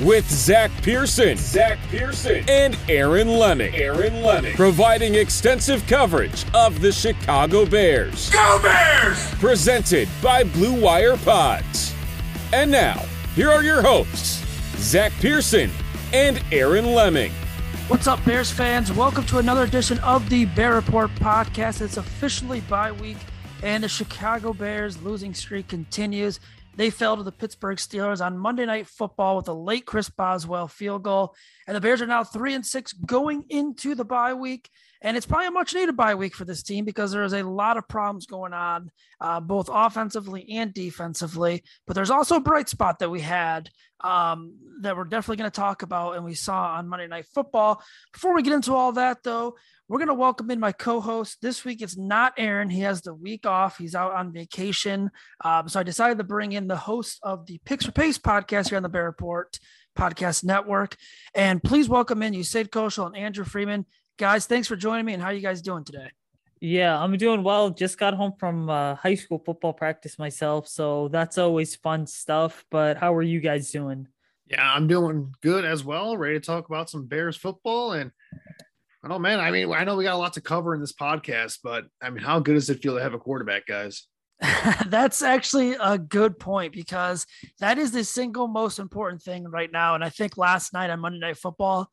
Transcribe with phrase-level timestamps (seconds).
[0.00, 3.74] with Zach Pearson, Zach Pearson, and Aaron Leming.
[3.74, 8.30] Aaron Leming, providing extensive coverage of the Chicago Bears.
[8.30, 9.30] Go Bears!
[9.34, 11.94] Presented by Blue Wire Pods.
[12.52, 13.04] And now,
[13.34, 14.42] here are your hosts,
[14.76, 15.70] Zach Pearson
[16.12, 17.32] and Aaron Leming.
[17.88, 18.92] What's up, Bears fans?
[18.92, 21.80] Welcome to another edition of the Bear Report podcast.
[21.82, 23.18] It's officially bye week,
[23.62, 26.40] and the Chicago Bears losing streak continues.
[26.74, 30.68] They fell to the Pittsburgh Steelers on Monday Night Football with a late Chris Boswell
[30.68, 31.34] field goal,
[31.66, 34.70] and the Bears are now three and six going into the bye week.
[35.04, 37.42] And it's probably a much needed bye week for this team because there is a
[37.42, 41.64] lot of problems going on, uh, both offensively and defensively.
[41.86, 43.68] But there's also a bright spot that we had
[44.00, 47.82] um, that we're definitely going to talk about and we saw on Monday Night Football.
[48.12, 49.56] Before we get into all that, though,
[49.92, 51.82] we're going to welcome in my co-host this week.
[51.82, 52.70] It's not Aaron.
[52.70, 53.76] He has the week off.
[53.76, 55.10] He's out on vacation.
[55.44, 58.70] Um, so I decided to bring in the host of the Picks for Pace podcast
[58.70, 59.60] here on the Bear Report
[59.94, 60.96] Podcast Network.
[61.34, 63.84] And please welcome in Usaid Koshal and Andrew Freeman.
[64.18, 65.12] Guys, thanks for joining me.
[65.12, 66.08] And how are you guys doing today?
[66.58, 67.68] Yeah, I'm doing well.
[67.68, 72.64] Just got home from uh, high school football practice myself, so that's always fun stuff.
[72.70, 74.08] But how are you guys doing?
[74.46, 76.16] Yeah, I'm doing good as well.
[76.16, 78.10] Ready to talk about some Bears football and
[79.04, 81.58] oh man, I mean, I know we got a lot to cover in this podcast,
[81.62, 84.06] but I mean, how good does it feel to have a quarterback, guys?
[84.86, 87.26] That's actually a good point because
[87.60, 89.94] that is the single most important thing right now.
[89.94, 91.88] And I think last night on Monday Night Football,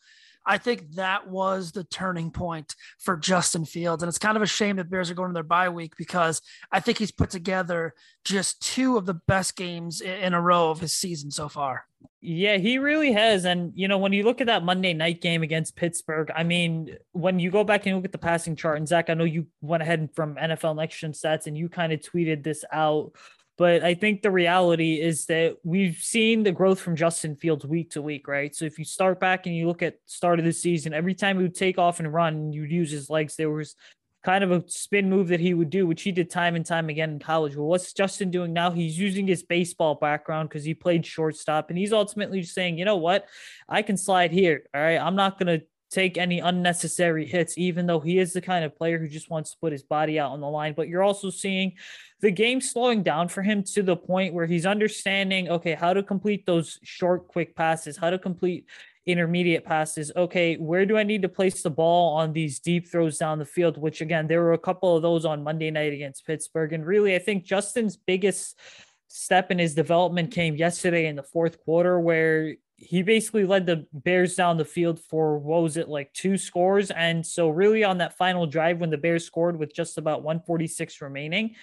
[0.50, 4.02] I think that was the turning point for Justin Fields.
[4.02, 6.42] And it's kind of a shame that Bears are going to their bye week because
[6.72, 7.94] I think he's put together
[8.26, 11.86] just two of the best games in a row of his season so far.
[12.20, 13.46] Yeah, he really has.
[13.46, 16.98] And, you know, when you look at that Monday night game against Pittsburgh, I mean,
[17.12, 19.46] when you go back and look at the passing chart, and Zach, I know you
[19.62, 23.12] went ahead from NFL Next Gen Stats and you kind of tweeted this out
[23.60, 27.92] but I think the reality is that we've seen the growth from Justin Fields week
[27.92, 28.56] to week, right?
[28.56, 31.36] So if you start back and you look at start of the season, every time
[31.36, 33.36] he would take off and run, you'd use his legs.
[33.36, 33.76] There was
[34.24, 36.88] kind of a spin move that he would do, which he did time and time
[36.88, 37.58] again in college.
[37.58, 38.72] Well, what's Justin doing now?
[38.72, 42.96] He's using his baseball background because he played shortstop, and he's ultimately saying, you know
[42.96, 43.28] what,
[43.68, 44.64] I can slide here.
[44.74, 45.60] All right, I'm not gonna
[45.90, 49.52] take any unnecessary hits, even though he is the kind of player who just wants
[49.52, 50.74] to put his body out on the line.
[50.76, 51.74] But you're also seeing
[52.22, 56.04] the game slowing down for him to the point where he's understanding, okay, how to
[56.04, 58.66] complete those short, quick passes, how to complete
[59.06, 60.12] intermediate passes.
[60.16, 63.46] Okay, where do I need to place the ball on these deep throws down the
[63.46, 63.78] field?
[63.78, 66.74] Which, again, there were a couple of those on Monday night against Pittsburgh.
[66.74, 68.60] And really, I think Justin's biggest
[69.08, 73.86] step in his development came yesterday in the fourth quarter, where he basically led the
[73.94, 76.92] Bears down the field for what was it like two scores.
[76.92, 81.02] And so, really, on that final drive, when the Bears scored with just about 146
[81.02, 81.56] remaining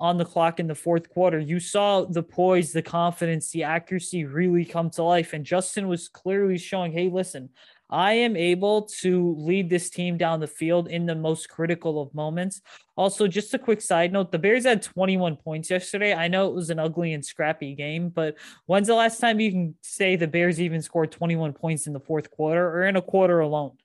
[0.00, 4.24] on the clock in the fourth quarter, you saw the poise, the confidence, the accuracy
[4.24, 5.32] really come to life.
[5.32, 7.50] And Justin was clearly showing, hey, listen,
[7.94, 12.12] I am able to lead this team down the field in the most critical of
[12.12, 12.60] moments.
[12.96, 16.12] Also, just a quick side note the Bears had 21 points yesterday.
[16.12, 18.34] I know it was an ugly and scrappy game, but
[18.66, 22.00] when's the last time you can say the Bears even scored 21 points in the
[22.00, 23.76] fourth quarter or in a quarter alone?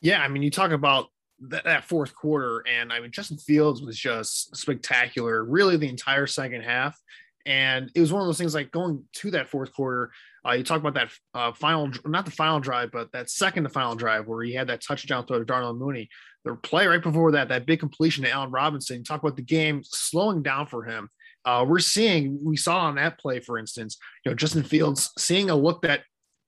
[0.00, 1.06] Yeah, I mean, you talk about
[1.38, 6.62] that, fourth quarter, and I mean, Justin Fields was just spectacular, really, the entire second
[6.62, 7.00] half.
[7.46, 10.10] And it was one of those things like going to that fourth quarter.
[10.46, 13.70] Uh, you talk about that uh, final, not the final drive, but that second to
[13.70, 16.08] final drive where he had that touchdown throw to Darnell Mooney.
[16.44, 18.98] The play right before that, that big completion to Allen Robinson.
[18.98, 21.08] You talk about the game slowing down for him.
[21.44, 25.50] uh, we're seeing we saw on that play, for instance, you know, Justin Fields seeing
[25.50, 26.02] a look that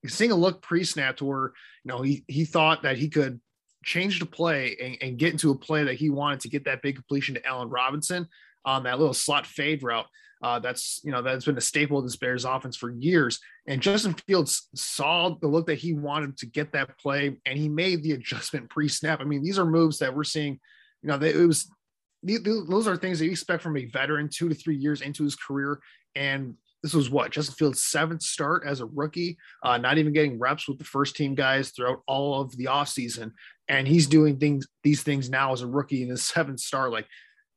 [0.07, 1.53] seeing a look pre-snap to where
[1.85, 3.41] you know he he thought that he could
[3.85, 6.83] change the play and, and get into a play that he wanted to get that
[6.83, 8.27] big completion to Allen Robinson
[8.65, 10.07] on that little slot fade route.
[10.43, 13.41] Uh, that's you know that's been a staple of this Bears offense for years.
[13.67, 17.69] And Justin Fields saw the look that he wanted to get that play, and he
[17.69, 19.21] made the adjustment pre-snap.
[19.21, 20.61] I mean, these are moves that we're seeing.
[21.03, 21.69] You know, they, it was
[22.23, 25.37] those are things that you expect from a veteran two to three years into his
[25.37, 25.81] career.
[26.15, 30.39] And this was what Justin Fields' seventh start as a rookie, uh, not even getting
[30.39, 33.33] reps with the first team guys throughout all of the offseason.
[33.69, 36.93] And he's doing things, these things now as a rookie in his seventh start.
[36.93, 37.07] Like,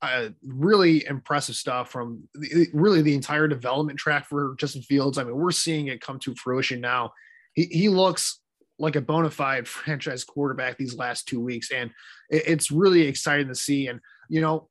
[0.01, 5.17] uh, really impressive stuff from the, really the entire development track for Justin Fields.
[5.17, 7.11] I mean, we're seeing it come to fruition now.
[7.53, 8.39] He, he looks
[8.77, 11.91] like a bona fide franchise quarterback these last two weeks, and
[12.29, 13.87] it, it's really exciting to see.
[13.87, 13.99] And
[14.29, 14.69] you know,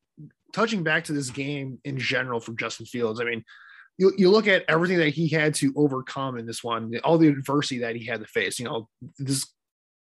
[0.52, 3.44] touching back to this game in general for Justin Fields, I mean,
[3.98, 7.28] you, you look at everything that he had to overcome in this one, all the
[7.28, 8.58] adversity that he had to face.
[8.58, 8.88] You know,
[9.18, 9.46] this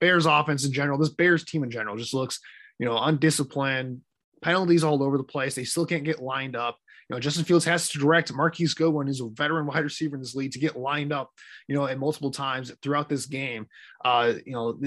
[0.01, 2.39] Bears offense in general, this Bears team in general just looks,
[2.79, 4.03] you know, undisciplined,
[4.43, 5.55] penalties all over the place.
[5.55, 6.79] They still can't get lined up.
[7.09, 10.23] You know, Justin Fields has to direct Marquise Goodwin, who's a veteran wide receiver in
[10.23, 11.31] this league, to get lined up,
[11.69, 13.67] you know, at multiple times throughout this game.
[14.05, 14.79] Uh, you know,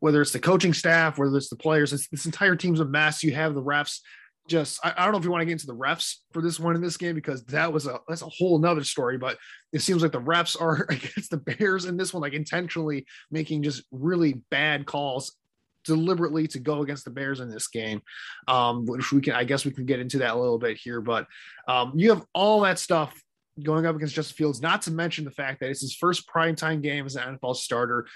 [0.00, 3.22] whether it's the coaching staff, whether it's the players, it's, this entire team's a mess.
[3.22, 4.00] You have the refs.
[4.48, 6.58] Just, I, I, don't know if you want to get into the refs for this
[6.58, 9.18] one in this game because that was a that's a whole nother story.
[9.18, 9.36] But
[9.74, 13.62] it seems like the refs are against the Bears in this one, like intentionally making
[13.62, 15.36] just really bad calls
[15.88, 18.00] deliberately to go against the Bears in this game,
[18.46, 21.00] um, which we can, I guess, we can get into that a little bit here.
[21.00, 21.26] But
[21.66, 23.20] um, you have all that stuff
[23.62, 26.80] going up against Justin Fields, not to mention the fact that it's his first primetime
[26.80, 28.06] game as an NFL starter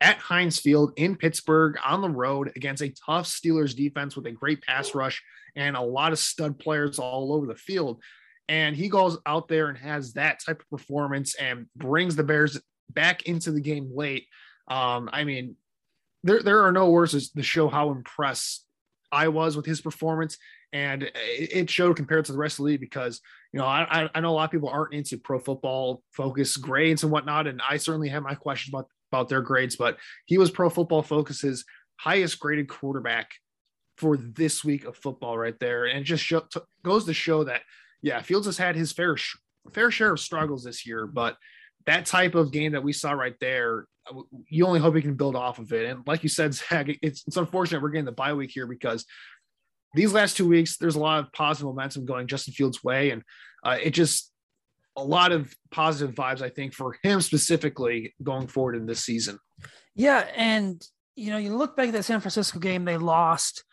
[0.00, 4.32] at Heinz Field in Pittsburgh on the road against a tough Steelers defense with a
[4.32, 5.22] great pass rush
[5.56, 8.02] and a lot of stud players all over the field.
[8.48, 12.60] And he goes out there and has that type of performance and brings the Bears
[12.90, 14.26] back into the game late.
[14.68, 15.56] Um, I mean,
[16.24, 18.66] there there are no words to show how impressed
[19.12, 20.38] I was with his performance,
[20.72, 23.20] and it showed compared to the rest of the league because
[23.52, 27.04] you know I I know a lot of people aren't into pro football focus grades
[27.04, 30.50] and whatnot, and I certainly have my questions about about their grades, but he was
[30.50, 31.64] pro football focus's
[32.00, 33.30] highest graded quarterback
[33.96, 37.44] for this week of football right there, and it just show, t- goes to show
[37.44, 37.60] that
[38.02, 39.36] yeah, Fields has had his fair sh-
[39.72, 41.36] fair share of struggles this year, but
[41.86, 43.86] that type of game that we saw right there
[44.48, 45.88] you only hope you can build off of it.
[45.88, 49.04] And like you said, Zach, it's, it's unfortunate we're getting the bye week here because
[49.94, 53.10] these last two weeks, there's a lot of positive momentum going Justin Fields' way.
[53.10, 53.22] And
[53.64, 54.30] uh, it just,
[54.96, 59.38] a lot of positive vibes, I think, for him specifically going forward in this season.
[59.96, 60.24] Yeah.
[60.36, 60.80] And,
[61.16, 63.64] you know, you look back at that San Francisco game, they lost.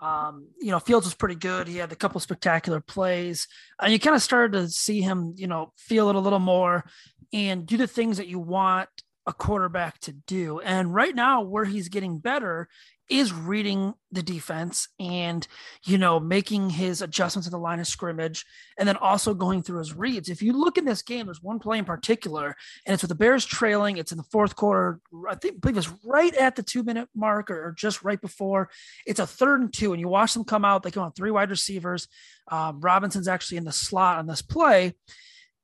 [0.00, 1.66] Um, you know, Fields was pretty good.
[1.66, 3.48] He had a couple spectacular plays,
[3.80, 6.84] and you kind of started to see him, you know, feel it a little more
[7.32, 8.88] and do the things that you want
[9.26, 10.60] a quarterback to do.
[10.60, 12.68] And right now, where he's getting better
[13.08, 15.46] is reading the defense and,
[15.84, 18.44] you know, making his adjustments at the line of scrimmage
[18.78, 20.28] and then also going through his reads.
[20.28, 22.56] If you look in this game, there's one play in particular,
[22.86, 23.96] and it's with the Bears trailing.
[23.96, 25.00] It's in the fourth quarter.
[25.28, 28.20] I think, I believe it's right at the two minute mark or, or just right
[28.20, 28.70] before.
[29.06, 30.82] It's a third and two, and you watch them come out.
[30.82, 32.08] They come on three wide receivers.
[32.50, 34.94] Um, Robinson's actually in the slot on this play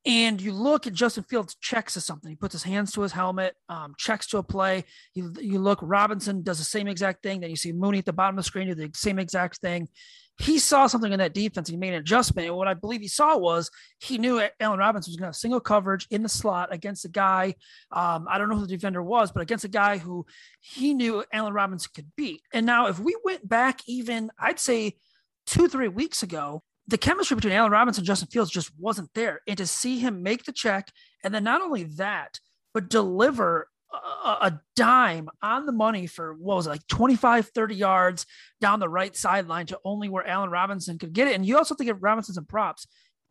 [0.06, 2.28] and you look at Justin Fields checks to something.
[2.28, 4.84] He puts his hands to his helmet, um, checks to a play.
[5.14, 7.40] You, you look, Robinson does the same exact thing.
[7.40, 9.88] Then you see Mooney at the bottom of the screen do the same exact thing.
[10.37, 11.68] He saw something in that defense.
[11.68, 12.49] He made an adjustment.
[12.49, 13.70] And what I believe he saw was
[14.00, 17.08] he knew Allen Robinson was going to have single coverage in the slot against a
[17.08, 17.54] guy.
[17.92, 20.26] Um, I don't know who the defender was, but against a guy who
[20.61, 22.42] he knew Allen Robinson could beat.
[22.52, 24.96] And now, if we went back even, I'd say
[25.46, 29.41] two, three weeks ago, the chemistry between Allen Robinson and Justin Fields just wasn't there.
[29.47, 30.91] And to see him make the check,
[31.23, 32.38] and then not only that,
[32.75, 37.75] but deliver a, a, dime on the money for what was it, like 25, 30
[37.75, 38.26] yards
[38.61, 41.35] down the right sideline to only where Allen Robinson could get it.
[41.35, 42.87] And you also have to give Robinson some props.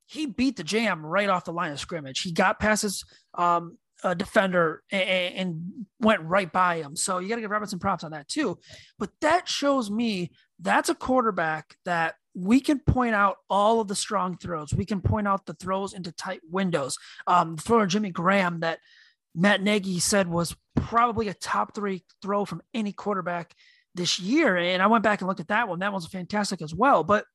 [0.06, 2.22] He beat the jam right off the line of scrimmage.
[2.22, 6.96] He got past his um, uh, defender and, and, went right by him.
[6.96, 8.60] So you got to give Robinson props on that too.
[9.00, 13.96] But that shows me that's a quarterback that we can point out all of the
[13.96, 14.74] strong throws.
[14.74, 16.98] We can point out the throws into tight windows.
[17.28, 18.80] Um, the throw Jimmy Graham that
[19.36, 23.54] Matt Nagy said was probably a top three throw from any quarterback
[23.96, 24.58] this year.
[24.58, 25.80] And I went back and looked at that one.
[25.80, 27.04] That one's fantastic as well.
[27.04, 27.26] But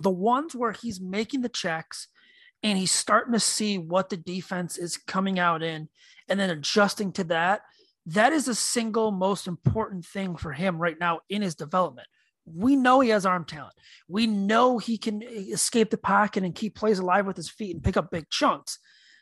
[0.00, 2.08] the ones where he's making the checks
[2.62, 5.88] and he's starting to see what the defense is coming out in
[6.28, 7.62] and then adjusting to that,
[8.06, 12.06] that is the single most important thing for him right now in his development
[12.46, 13.74] we know he has arm talent.
[14.08, 17.84] We know he can escape the pocket and keep plays alive with his feet and
[17.84, 18.78] pick up big chunks.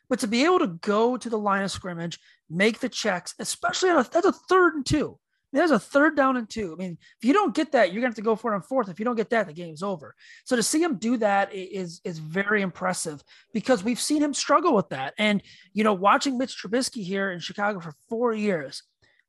[0.08, 2.18] But to be able to go to the line of scrimmage,
[2.50, 5.18] make the checks, especially on a, that's a third and two.
[5.52, 6.72] There's a third down and two.
[6.72, 8.62] I mean, if you don't get that, you're gonna have to go for it on
[8.62, 8.88] fourth.
[8.88, 10.14] If you don't get that, the game's over.
[10.44, 14.74] So to see him do that is is very impressive because we've seen him struggle
[14.74, 15.12] with that.
[15.18, 15.42] And
[15.74, 18.82] you know, watching Mitch Trubisky here in Chicago for four years,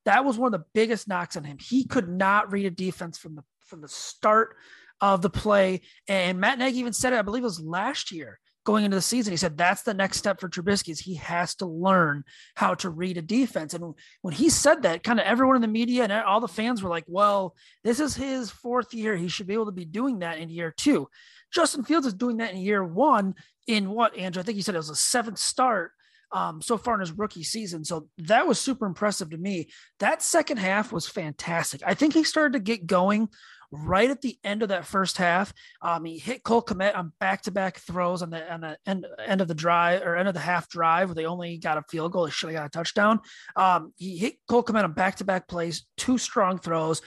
[0.06, 1.58] that was one of the biggest knocks on him.
[1.60, 4.56] He could not read a defense from the from the start
[5.02, 5.82] of the play.
[6.08, 9.02] And Matt Nagy even said it, I believe it was last year going into the
[9.02, 9.32] season.
[9.32, 12.24] He said that's the next step for Trubisky is he has to learn
[12.56, 13.74] how to read a defense.
[13.74, 16.82] And when he said that, kind of everyone in the media and all the fans
[16.82, 19.16] were like, well, this is his fourth year.
[19.16, 21.10] He should be able to be doing that in year two.
[21.54, 23.36] Justin Fields is doing that in year one
[23.68, 24.42] in what, Andrew?
[24.42, 25.92] I think you said it was a seventh start.
[26.34, 27.86] Um, so far in his rookie season.
[27.86, 29.70] So that was super impressive to me.
[30.00, 31.82] That second half was fantastic.
[31.86, 33.30] I think he started to get going
[33.74, 35.52] right at the end of that first half.
[35.82, 39.48] Um, he hit Cole Kmet on back-to-back throws on the on the end, end of
[39.48, 42.26] the drive or end of the half drive where they only got a field goal.
[42.26, 43.20] He should have got a touchdown.
[43.56, 47.02] Um, he hit Cole Kmet on back-to-back plays, two strong throws.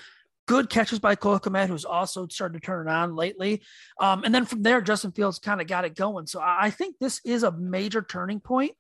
[0.47, 3.63] Good catches by Cole Kmet, who's also started to turn it on lately.
[4.01, 6.27] Um, and then from there, Justin Fields kind of got it going.
[6.27, 8.73] So I think this is a major turning point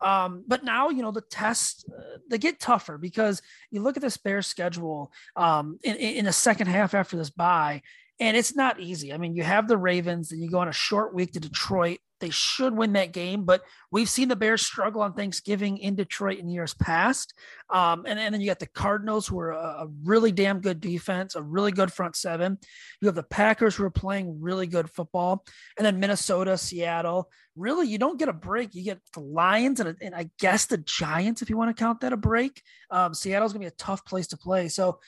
[0.00, 4.02] um, but now, you know, the tests, uh, they get tougher because you look at
[4.02, 7.82] this Bears schedule um, in, in the second half after this bye,
[8.20, 9.12] and it's not easy.
[9.12, 11.98] I mean, you have the Ravens, and you go on a short week to Detroit.
[12.20, 16.38] They should win that game, but we've seen the Bears struggle on Thanksgiving in Detroit
[16.38, 17.34] in years past.
[17.70, 20.80] Um, and, and then you got the Cardinals, who are a, a, really damn good
[20.80, 22.58] defense, a really good front seven.
[23.00, 25.44] You have the Packers, who are playing really good football,
[25.76, 27.30] and then Minnesota, Seattle.
[27.56, 28.74] Really, you don't get a break.
[28.74, 32.00] You get the Lions and, and I guess the Giants, if you want to count
[32.00, 32.62] that a break.
[32.90, 34.68] Um, Seattle's going to be a tough place to play.
[34.68, 34.98] So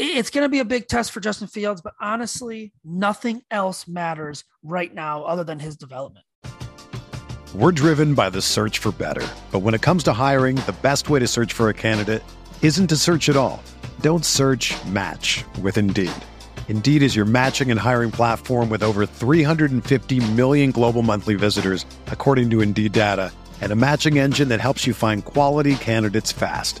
[0.00, 4.44] it's going to be a big test for Justin Fields, but honestly, nothing else matters
[4.62, 6.24] right now other than his development.
[7.54, 9.26] We're driven by the search for better.
[9.50, 12.22] But when it comes to hiring, the best way to search for a candidate
[12.62, 13.60] isn't to search at all.
[14.00, 16.12] Don't search match with Indeed.
[16.68, 22.48] Indeed is your matching and hiring platform with over 350 million global monthly visitors, according
[22.50, 26.80] to Indeed data, and a matching engine that helps you find quality candidates fast.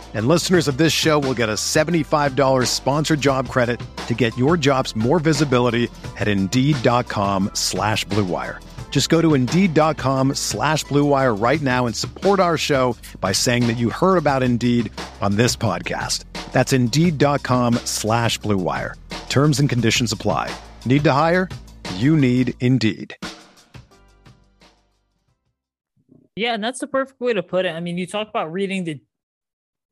[0.13, 4.57] And listeners of this show will get a $75 sponsored job credit to get your
[4.57, 5.87] jobs more visibility
[6.17, 8.59] at Indeed.com slash BlueWire.
[8.91, 13.77] Just go to Indeed.com slash BlueWire right now and support our show by saying that
[13.77, 14.91] you heard about Indeed
[15.21, 16.25] on this podcast.
[16.51, 18.95] That's Indeed.com slash BlueWire.
[19.29, 20.53] Terms and conditions apply.
[20.85, 21.47] Need to hire?
[21.95, 23.15] You need Indeed.
[26.35, 27.69] Yeah, and that's the perfect way to put it.
[27.69, 29.01] I mean, you talk about reading the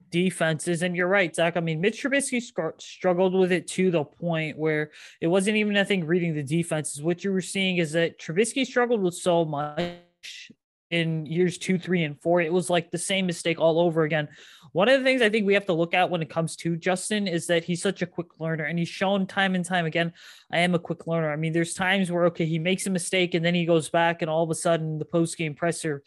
[0.10, 1.58] defenses, and you're right, Zach.
[1.58, 2.42] I mean, Mitch Trubisky
[2.80, 7.02] struggled with it to the point where it wasn't even, I think, reading the defenses.
[7.02, 10.52] What you were seeing is that Trubisky struggled with so much
[10.92, 12.42] in years two, three, and four.
[12.42, 14.28] It was like the same mistake all over again.
[14.72, 16.76] One of the things I think we have to look at when it comes to
[16.76, 20.14] Justin is that he's such a quick learner and he's shown time and time again,
[20.52, 21.32] I am a quick learner.
[21.32, 24.22] I mean, there's times where, okay, he makes a mistake and then he goes back
[24.22, 26.04] and all of a sudden the post game presser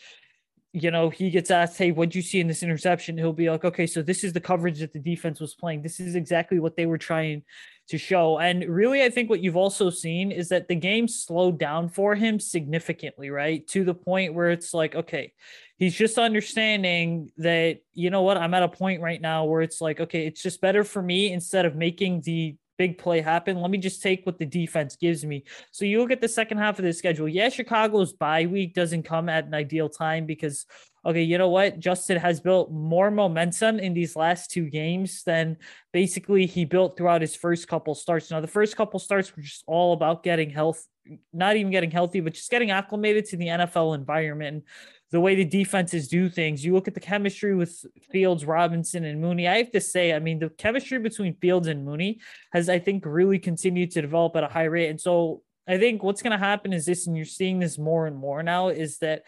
[0.72, 3.18] you know, he gets asked, Hey, what'd you see in this interception?
[3.18, 5.82] He'll be like, Okay, so this is the coverage that the defense was playing.
[5.82, 7.42] This is exactly what they were trying
[7.88, 8.38] to show.
[8.38, 12.14] And really, I think what you've also seen is that the game slowed down for
[12.14, 13.66] him significantly, right?
[13.68, 15.32] To the point where it's like, okay,
[15.76, 19.80] he's just understanding that, you know what, I'm at a point right now where it's
[19.80, 23.60] like, okay, it's just better for me instead of making the big play happen.
[23.60, 25.44] Let me just take what the defense gives me.
[25.70, 27.28] So you look at the second half of the schedule.
[27.28, 30.66] Yeah, Chicago's bye week doesn't come at an ideal time because,
[31.06, 31.78] okay, you know what?
[31.78, 35.58] Justin has built more momentum in these last two games than
[35.92, 38.32] basically he built throughout his first couple starts.
[38.32, 40.84] Now, the first couple starts were just all about getting health,
[41.32, 44.64] not even getting healthy, but just getting acclimated to the NFL environment
[45.12, 46.64] the way the defenses do things.
[46.64, 49.46] You look at the chemistry with Fields, Robinson, and Mooney.
[49.46, 52.18] I have to say, I mean, the chemistry between Fields and Mooney
[52.52, 54.88] has, I think, really continued to develop at a high rate.
[54.88, 58.06] And so I think what's going to happen is this, and you're seeing this more
[58.06, 59.24] and more now, is that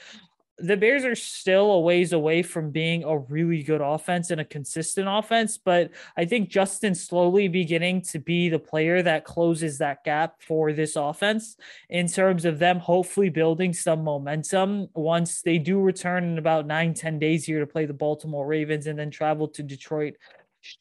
[0.59, 4.45] the Bears are still a ways away from being a really good offense and a
[4.45, 10.05] consistent offense, but I think Justin's slowly beginning to be the player that closes that
[10.05, 11.57] gap for this offense
[11.89, 16.95] in terms of them hopefully building some momentum once they do return in about nine,
[16.95, 20.15] 10 days here to play the Baltimore Ravens and then travel to Detroit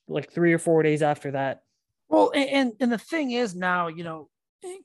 [0.07, 1.63] like three or four days after that.
[2.09, 4.29] Well, and and the thing is now, you know,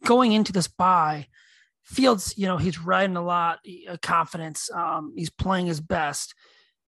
[0.04, 1.28] going into this bye,
[1.88, 4.71] Fields, you know, he's riding a lot of uh, confidence.
[4.71, 6.35] Um, he's playing his best,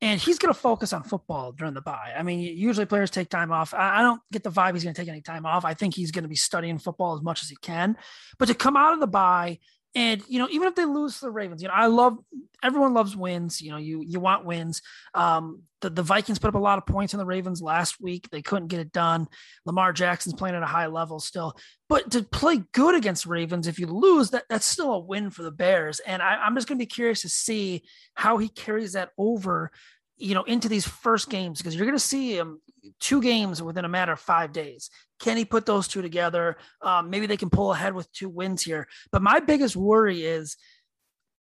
[0.02, 2.14] and he's going to focus on football during the bye.
[2.18, 3.76] I mean, usually players take time off.
[3.76, 5.66] I, I don't get the vibe he's going to take any time off.
[5.66, 7.96] I think he's going to be studying football as much as he can.
[8.40, 9.60] But to come out of the bye
[9.96, 12.18] and you know, even if they lose to the Ravens, you know, I love
[12.64, 13.62] everyone loves wins.
[13.62, 14.82] You know, you you want wins.
[15.14, 18.30] Um, the, the Vikings put up a lot of points on the Ravens last week.
[18.30, 19.28] They couldn't get it done.
[19.66, 21.56] Lamar Jackson's playing at a high level still.
[21.88, 25.44] But to play good against Ravens, if you lose, that, that's still a win for
[25.44, 26.00] the Bears.
[26.00, 27.84] And I, I'm just gonna be curious to see
[28.16, 29.72] how he carries that over
[30.18, 32.60] you know, into these first games because you're going to see him
[33.00, 34.90] two games within a matter of five days.
[35.20, 36.58] Can he put those two together?
[36.82, 38.88] Um, maybe they can pull ahead with two wins here.
[39.12, 40.58] But my biggest worry is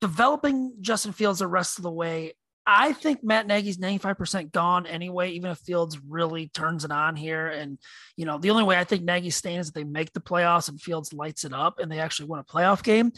[0.01, 2.33] developing Justin Fields the rest of the way.
[2.67, 7.47] I think Matt Nagy's 95% gone anyway, even if Fields really turns it on here.
[7.47, 7.77] And,
[8.17, 10.67] you know, the only way I think Nagy's staying is if they make the playoffs
[10.67, 13.11] and Fields lights it up and they actually win a playoff game.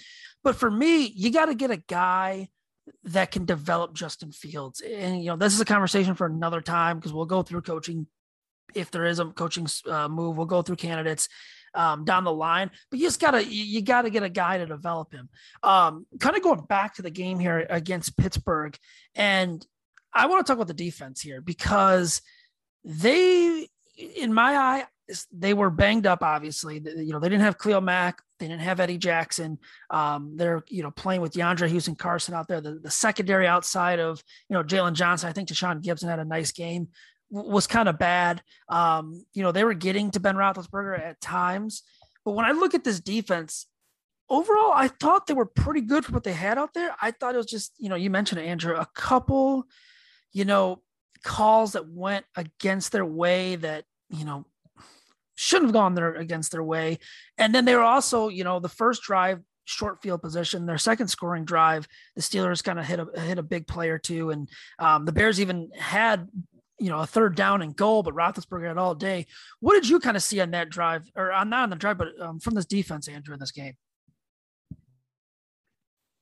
[0.44, 2.50] But for me, you got to get a guy
[3.04, 4.82] that can develop Justin Fields.
[4.82, 8.08] And, you know, this is a conversation for another time because we'll go through coaching.
[8.76, 11.30] If there is a coaching uh, move, we'll go through candidates
[11.74, 15.14] um, down the line, but you just gotta, you, gotta get a guy to develop
[15.14, 15.30] him.
[15.64, 18.78] Um, kind of going back to the game here against Pittsburgh.
[19.16, 19.66] And
[20.14, 22.22] I want to talk about the defense here because
[22.84, 23.68] they,
[24.16, 24.86] in my eye,
[25.32, 26.24] they were banged up.
[26.24, 29.58] Obviously, you know they didn't have Khalil Mack, they didn't have Eddie Jackson.
[29.90, 32.62] Um, they're you know playing with DeAndre Houston Carson out there.
[32.62, 36.26] The, the secondary outside of you know Jaylon Johnson, I think Tashaun Gipson had a
[36.26, 36.90] nice game.
[37.32, 38.42] W- was kind of bad.
[38.70, 41.84] Um, you know they were getting to Ben Roethlisberger at times,
[42.26, 43.68] but when I look at this defense,
[44.30, 46.96] overall, I thought they were pretty good for what they had out there.
[47.02, 49.66] I thought it was just you know you mentioned Andrew, a couple,
[50.32, 50.82] you know,
[51.24, 54.46] calls that went against their way that you know
[55.38, 56.98] shouldn't have gone there against their way.
[57.38, 60.66] And then they were also, you know, the first drive short field position.
[60.66, 64.00] Their second scoring drive, the Steelers kind of hit a hit a big play or
[64.00, 66.28] two, and um, the Bears even had
[66.80, 69.28] you know a third down and goal, but Roethlisberger had all day.
[69.60, 71.98] What did you kind of see on that drive, or on not on the drive,
[71.98, 73.74] but um, from this defense, Andrew, in this game?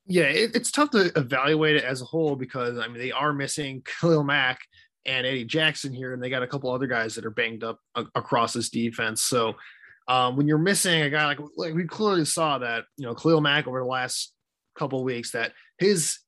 [0.07, 3.33] Yeah, it, it's tough to evaluate it as a whole because I mean they are
[3.33, 4.59] missing Khalil Mack,
[5.05, 7.79] and Eddie Jackson here, and they got a couple other guys that are banged up
[7.95, 9.23] a- across this defense.
[9.23, 9.55] So
[10.07, 13.41] um, when you're missing a guy like like we clearly saw that you know Khalil
[13.41, 14.33] Mack over the last
[14.77, 16.19] couple weeks that his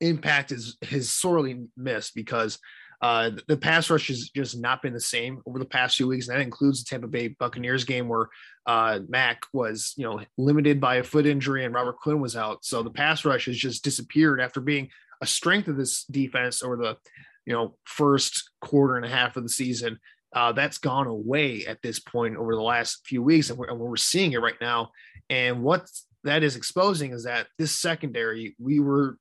[0.00, 2.58] impact is is sorely missed because
[3.02, 6.28] uh, the pass rush has just not been the same over the past few weeks.
[6.28, 8.28] And that includes the Tampa Bay Buccaneers game where
[8.66, 12.64] uh, Mack was, you know, limited by a foot injury and Robert Quinn was out.
[12.64, 14.88] So the pass rush has just disappeared after being
[15.20, 16.96] a strength of this defense over the
[17.46, 19.98] you know first quarter and a half of the season
[20.34, 23.78] uh, that's gone away at this point over the last few weeks and we're, and
[23.78, 24.90] we're seeing it right now.
[25.30, 25.88] And what
[26.24, 29.16] that is exposing is that this secondary we were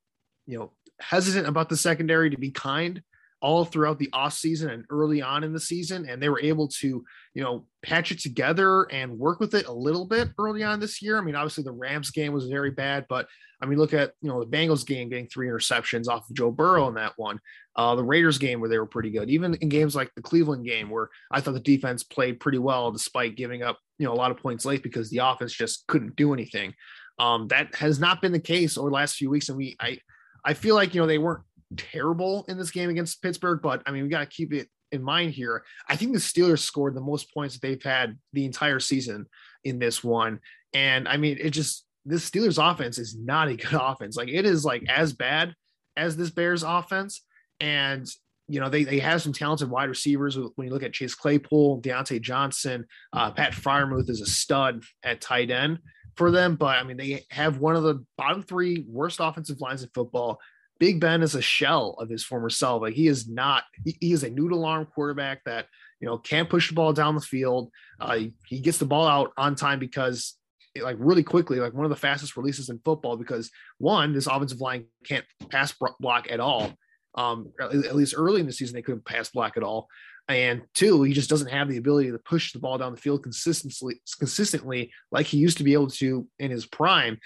[0.45, 3.01] you know hesitant about the secondary to be kind
[3.41, 6.67] all throughout the off season and early on in the season and they were able
[6.67, 10.79] to you know patch it together and work with it a little bit early on
[10.79, 13.27] this year i mean obviously the rams game was very bad but
[13.61, 16.51] I mean, look at you know the Bengals game getting three interceptions off of Joe
[16.51, 17.39] Burrow in that one.
[17.75, 19.29] Uh, the Raiders game where they were pretty good.
[19.29, 22.91] Even in games like the Cleveland game where I thought the defense played pretty well
[22.91, 26.15] despite giving up you know a lot of points late because the offense just couldn't
[26.15, 26.73] do anything.
[27.17, 29.99] Um, that has not been the case over the last few weeks, and we I
[30.43, 31.43] I feel like you know they weren't
[31.75, 35.03] terrible in this game against Pittsburgh, but I mean we got to keep it in
[35.03, 35.63] mind here.
[35.89, 39.27] I think the Steelers scored the most points that they've had the entire season
[39.63, 40.39] in this one,
[40.73, 44.15] and I mean it just this Steelers offense is not a good offense.
[44.15, 45.55] Like it is like as bad
[45.97, 47.21] as this Bears offense.
[47.59, 48.07] And
[48.47, 51.81] you know, they they have some talented wide receivers when you look at Chase Claypool,
[51.81, 55.79] Diontae Johnson, uh, Pat Freiermuth is a stud at tight end
[56.15, 56.55] for them.
[56.55, 60.39] But I mean, they have one of the bottom three worst offensive lines in football.
[60.85, 62.83] Big Ben is a shell of his former self.
[62.83, 65.65] Like he is not, he, he is a noodle arm quarterback that,
[65.99, 67.71] you know, can't push the ball down the field.
[67.99, 70.35] Uh, he, he gets the ball out on time because
[70.75, 74.27] it, like really quickly, like one of the fastest releases in football because one, this
[74.27, 76.71] offensive line can't pass block at all.
[77.15, 79.87] Um, at least early in the season, they couldn't pass block at all.
[80.27, 83.23] And two, he just doesn't have the ability to push the ball down the field
[83.23, 87.17] consistently, consistently like he used to be able to in his prime.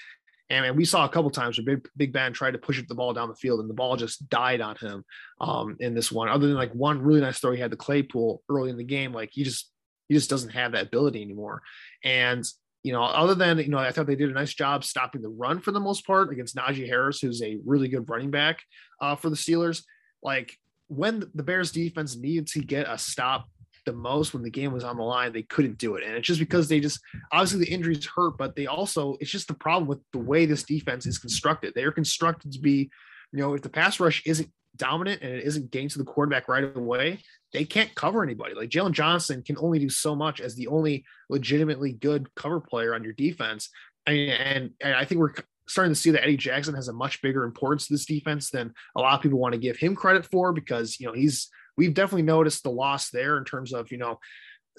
[0.50, 2.96] And, we saw a couple times where Big, Big Ben tried to push up the
[2.96, 5.04] ball down the field, and the ball just died on him
[5.40, 6.28] um, in this one.
[6.28, 9.14] Other than like one really nice throw he had the Claypool early in the game,
[9.14, 9.72] like he just
[10.08, 11.62] he just doesn't have that ability anymore.
[12.04, 12.44] And
[12.84, 15.30] you know, other than you know, I thought they did a nice job stopping the
[15.30, 18.62] run for the most part against Najee Harris, who's a really good running back
[19.02, 19.84] uh, for the Steelers.
[20.24, 20.58] Like
[20.88, 23.48] when the Bears defense needed to get a stop
[23.90, 26.04] the most when the game was on the line, they couldn't do it.
[26.04, 27.00] And it's just because they just
[27.32, 30.64] obviously the injuries hurt, but they also it's just the problem with the way this
[30.64, 31.74] defense is constructed.
[31.74, 32.92] They are constructed to be,
[33.32, 36.48] you know, if the pass rush isn't dominant and it isn't getting to the quarterback
[36.48, 37.20] right away,
[37.52, 38.54] they can't cover anybody.
[38.54, 42.94] Like Jaylon Johnson can only do so much as the only legitimately good cover player
[42.94, 43.70] on your defense.
[44.06, 45.34] And, and, and I think we're
[45.68, 48.74] starting to see that Eddie Jackson has a much bigger importance to this defense than
[48.96, 51.50] a lot of people want to give him credit for because, you know, he's,
[51.80, 54.20] we've definitely noticed the loss there in terms of, you know,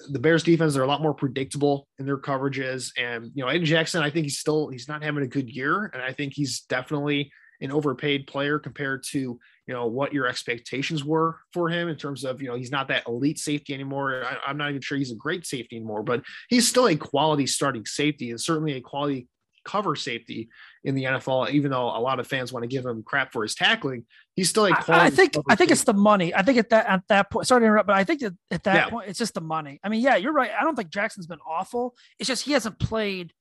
[0.09, 2.91] the Bears defense they're a lot more predictable in their coverages.
[2.97, 5.91] And, you know, Eddie Jackson, I think he's still, he's not having a good year.
[5.93, 11.03] And I think he's definitely an overpaid player compared to you know what your expectations
[11.03, 14.23] were for him in terms of you know he's not that elite safety anymore.
[14.25, 17.47] I, am not even sure he's a great safety anymore, but he's still a quality
[17.47, 19.27] starting safety and certainly a quality
[19.63, 20.49] cover safety
[20.83, 21.51] in the NFL.
[21.51, 24.49] Even though a lot of fans want to give him crap for his tackling, he's
[24.49, 25.03] still a quality.
[25.03, 26.33] I, I think I think it's the money.
[26.33, 27.47] I think at that at that point.
[27.47, 28.89] Sorry to interrupt, but I think that at that yeah.
[28.89, 29.79] point it's just the money.
[29.83, 30.51] I mean, yeah, you're right.
[30.57, 31.95] I don't think Jackson's been awful.
[32.19, 33.33] It's just he hasn't played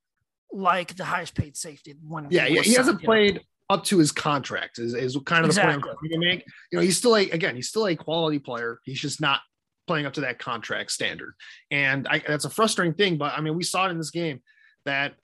[0.53, 1.95] like the highest paid safety.
[2.03, 3.37] One yeah, yeah, he hasn't played.
[3.37, 5.75] Know up to his contract is, is kind of exactly.
[5.75, 6.45] the point I'm trying to make.
[6.73, 8.81] You know, he's still a again, he's still a quality player.
[8.85, 9.41] He's just not
[9.87, 11.35] playing up to that contract standard,
[11.71, 13.17] and I, that's a frustrating thing.
[13.17, 14.43] But I mean, we saw it in this game
[14.85, 15.15] that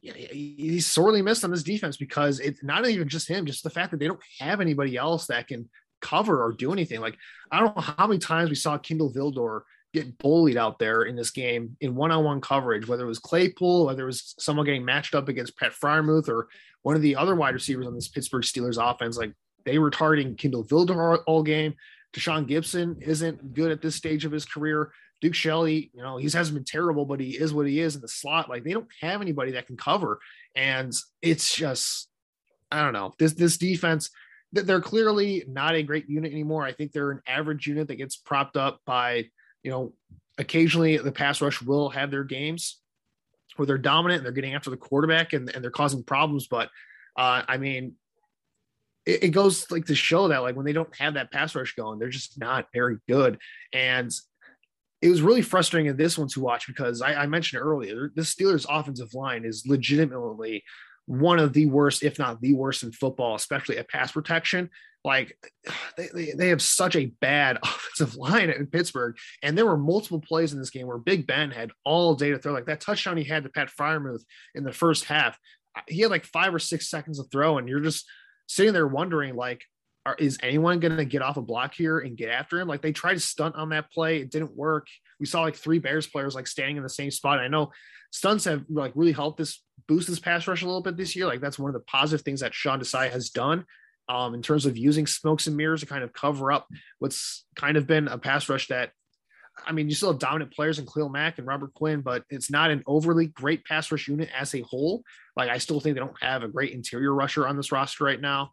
[0.00, 3.90] he's sorely missed on this defense because it's not even just him, just the fact
[3.90, 5.68] that they don't have anybody else that can
[6.00, 7.00] cover or do anything.
[7.00, 7.16] Like
[7.50, 11.16] I don't know how many times we saw Kindle Vildor get bullied out there in
[11.16, 15.14] this game in one-on-one coverage, whether it was Claypool, whether it was someone getting matched
[15.14, 16.48] up against Pat Freiermuth or
[16.82, 19.16] one of the other wide receivers on this Pittsburgh Steelers offense.
[19.18, 19.32] Like
[19.64, 21.74] they were targeting Kindle Vildor all game.
[22.14, 24.92] Tashaun Gipson isn't good at this stage of his career.
[25.20, 28.00] Duke Shelley, you know, he hasn't been terrible, but he is what he is in
[28.00, 28.48] the slot.
[28.48, 30.18] Like they don't have anybody that can cover.
[30.54, 32.08] And it's just,
[32.72, 33.12] I don't know.
[33.18, 34.10] This this defense,
[34.52, 36.64] they're clearly not a great unit anymore.
[36.64, 39.26] I think they're an average unit that gets propped up by
[39.62, 39.92] you know,
[40.38, 42.80] occasionally the pass rush will have their games
[43.56, 46.46] where they're dominant and they're getting after the quarterback and, and they're causing problems.
[46.46, 46.68] But
[47.16, 47.94] uh, I mean,
[49.04, 51.74] it, it, goes like to show that like when they don't have that pass rush
[51.74, 53.38] going, they're just not very good.
[53.72, 54.10] And
[55.02, 58.22] it was really frustrating in this one to watch because I, I mentioned earlier, the
[58.22, 60.62] Steelers offensive line is legitimately
[61.06, 64.68] one of the worst, if not the worst in football, especially at pass protection.
[65.02, 65.36] Like
[65.96, 69.16] they, they, they have such a bad offensive line in Pittsburgh.
[69.42, 72.38] And there were multiple plays in this game where Big Ben had all day to
[72.38, 72.52] throw.
[72.52, 74.22] Like that touchdown he had to Pat Freiermuth
[74.54, 75.38] in the first half,
[75.88, 77.58] he had like five or six seconds of throw.
[77.58, 78.06] And you're just
[78.46, 79.62] sitting there wondering, like,
[80.06, 82.68] are, is anyone going to get off a block here and get after him?
[82.68, 84.20] Like they tried to stunt on that play.
[84.20, 84.86] It didn't work.
[85.18, 87.38] We saw like three Bears players like standing in the same spot.
[87.38, 87.72] I know
[88.10, 91.26] stunts have like really helped this boost this pass rush a little bit this year.
[91.26, 93.66] Like that's one of the positive things that Sean Desai has done
[94.08, 96.66] um, in terms of using smokes and mirrors to kind of cover up
[96.98, 98.92] what's kind of been a pass rush that
[99.66, 102.50] I mean, you still have dominant players in Khalil Mack and Robert Quinn, but it's
[102.50, 105.02] not an overly great pass rush unit as a whole.
[105.36, 108.20] Like, I still think they don't have a great interior rusher on this roster right
[108.20, 108.52] now.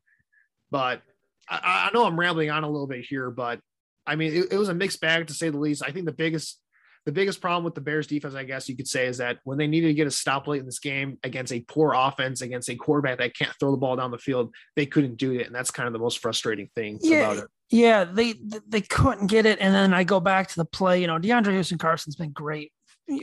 [0.69, 1.01] But
[1.49, 3.60] I, I know I'm rambling on a little bit here, but
[4.05, 5.83] I mean, it, it was a mixed bag to say the least.
[5.86, 6.60] I think the biggest
[7.07, 9.57] the biggest problem with the Bears defense, I guess you could say, is that when
[9.57, 12.69] they needed to get a stop late in this game against a poor offense, against
[12.69, 15.47] a quarterback that can't throw the ball down the field, they couldn't do it.
[15.47, 17.49] And that's kind of the most frustrating thing yeah, about it.
[17.69, 18.36] Yeah, they
[18.67, 19.60] they couldn't get it.
[19.62, 22.73] And then I go back to the play, you know, DeAndre Houston Carson's been great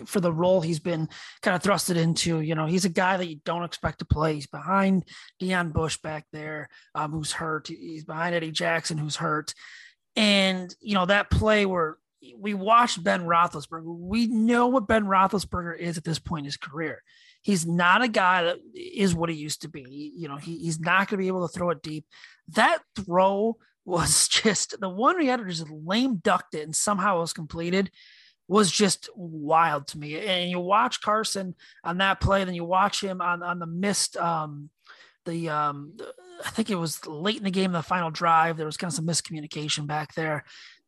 [0.06, 1.08] for the role he's been
[1.42, 2.40] kind of thrusted into.
[2.40, 4.34] You know, he's a guy that you don't expect to play.
[4.34, 5.04] He's behind
[5.40, 7.68] Deon Bush back there, um, who's hurt.
[7.68, 9.54] He's behind Eddie Jackson, who's hurt.
[10.16, 11.98] And, you know, that play where
[12.38, 13.82] we watched Ben Roethlisberger.
[13.84, 17.02] We know what Ben Roethlisberger is at this point in his career.
[17.42, 20.12] He's not a guy that is what he used to be.
[20.16, 22.06] You know, he, he's not going to be able to throw it deep.
[22.48, 27.20] That throw was just the one he had just lame ducked it and somehow it
[27.20, 27.90] was completed
[28.48, 30.18] was just wild to me.
[30.18, 34.16] And you watch Carson on that play, then you watch him on on the missed
[34.16, 34.70] um
[35.24, 35.96] the um
[36.44, 38.56] I think it was late in the game, the final drive.
[38.56, 40.44] There was kind of some miscommunication back there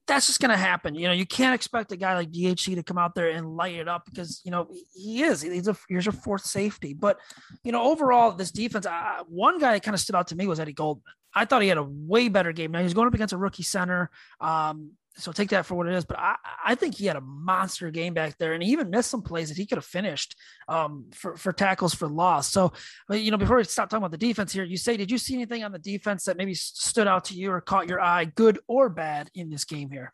[0.06, 0.94] that's just going to happen.
[0.94, 3.74] You know, you can't expect a guy like DHC to come out there and light
[3.74, 5.42] it up because you know he is.
[5.42, 7.18] He's a here's a fourth safety, but
[7.64, 8.86] you know overall this defense.
[9.28, 11.12] One guy that kind of stood out to me was Eddie Goldman.
[11.34, 12.70] I thought he had a way better game.
[12.70, 14.10] Now he's going up against a rookie center.
[14.40, 16.04] Um, so take that for what it is.
[16.04, 19.10] But I, I think he had a monster game back there, and he even missed
[19.10, 20.36] some plays that he could have finished
[20.68, 22.50] um, for for tackles for loss.
[22.50, 22.72] So,
[23.10, 25.34] you know, before we stop talking about the defense here, you say, did you see
[25.34, 28.58] anything on the defense that maybe stood out to you or caught your eye, good
[28.68, 30.12] or bad, in this game here?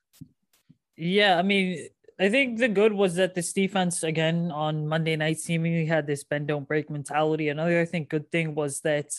[0.96, 1.88] Yeah, I mean,
[2.20, 6.22] I think the good was that this defense again on Monday night seemingly had this
[6.22, 7.48] bend don't break mentality.
[7.48, 9.10] Another I think good thing was that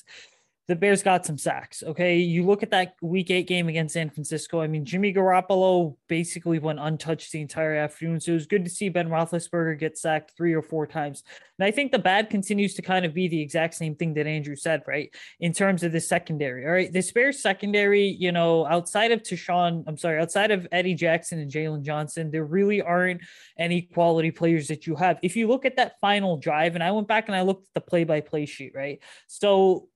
[0.69, 1.83] the Bears got some sacks.
[1.83, 2.17] Okay.
[2.19, 4.61] You look at that week eight game against San Francisco.
[4.61, 8.21] I mean, Jimmy Garoppolo basically went untouched the entire afternoon.
[8.21, 11.23] So it was good to see Ben Roethlisberger get sacked three or four times.
[11.59, 14.25] And I think the bad continues to kind of be the exact same thing that
[14.25, 15.13] Andrew said, right?
[15.41, 16.65] In terms of the secondary.
[16.65, 16.91] All right.
[16.91, 21.51] The Bears secondary, you know, outside of Tashaun, I'm sorry, outside of Eddie Jackson and
[21.51, 23.21] Jaylon Johnson, there really aren't
[23.59, 25.19] any quality players that you have.
[25.21, 27.73] If you look at that final drive, and I went back and I looked at
[27.73, 28.99] the play by play sheet, right?
[29.27, 29.89] So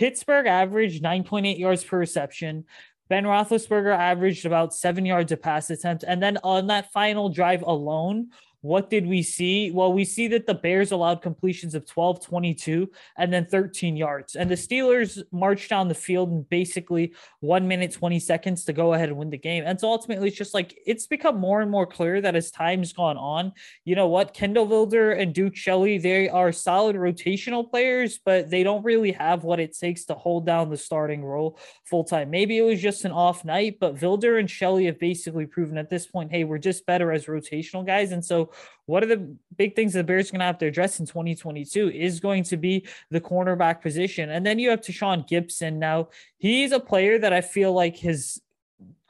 [0.00, 2.64] Pittsburgh averaged 9.8 yards per reception.
[3.10, 6.04] Ben Roethlisberger averaged about seven yards a pass attempt.
[6.08, 8.30] And then on that final drive alone,
[8.62, 9.70] what did we see?
[9.70, 14.36] Well, we see that the Bears allowed completions of 12, 22, and then 13 yards.
[14.36, 18.92] And the Steelers marched down the field in basically one minute, 20 seconds to go
[18.92, 19.64] ahead and win the game.
[19.66, 22.92] And so ultimately, it's just like it's become more and more clear that as time's
[22.92, 23.52] gone on,
[23.84, 24.34] you know what?
[24.34, 29.42] Kindle Vildor and Duke Shelley, they are solid rotational players, but they don't really have
[29.42, 32.30] what it takes to hold down the starting role full time.
[32.30, 35.88] Maybe it was just an off night, but Vildor and Shelley have basically proven at
[35.88, 38.12] this point, hey, we're just better as rotational guys.
[38.12, 38.49] And so
[38.86, 41.90] what are the big things the Bears are going to have to address in 2022
[41.90, 44.30] is going to be the cornerback position.
[44.30, 45.74] And then you have Tashaun Gipson.
[45.74, 46.08] Now,
[46.38, 48.40] he's a player that I feel like his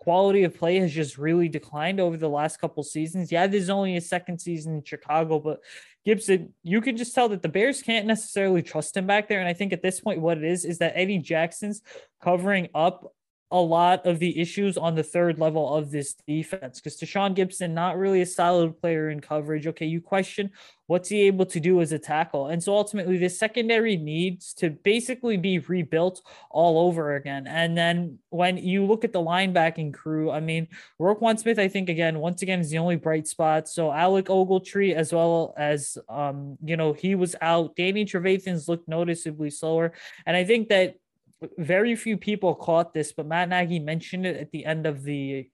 [0.00, 3.30] quality of play has just really declined over the last couple seasons.
[3.30, 5.60] Yeah, this is only his second season in Chicago, but
[6.06, 9.40] Gipson, you can just tell that the Bears can't necessarily trust him back there.
[9.40, 11.82] And I think at this point, what it is is that Eddie Jackson's
[12.22, 13.12] covering up
[13.50, 17.70] a lot of the issues on the third level of this defense because Tashaun Gipson,
[17.72, 19.66] not really a solid player in coverage.
[19.66, 20.50] Okay, you question
[20.90, 22.48] what's he able to do as a tackle.
[22.48, 27.46] And so ultimately, the secondary needs to basically be rebuilt all over again.
[27.46, 30.66] And then when you look at the linebacking crew, I mean,
[31.00, 33.68] Roquan Smith, I think, again, once again, is the only bright spot.
[33.68, 37.76] So Alec Ogletree, as well as, um, you know, he was out.
[37.76, 39.92] Danny Trevathan's looked noticeably slower.
[40.26, 40.96] And I think that
[41.58, 45.48] very few people caught this, but Matt Nagy mentioned it at the end of the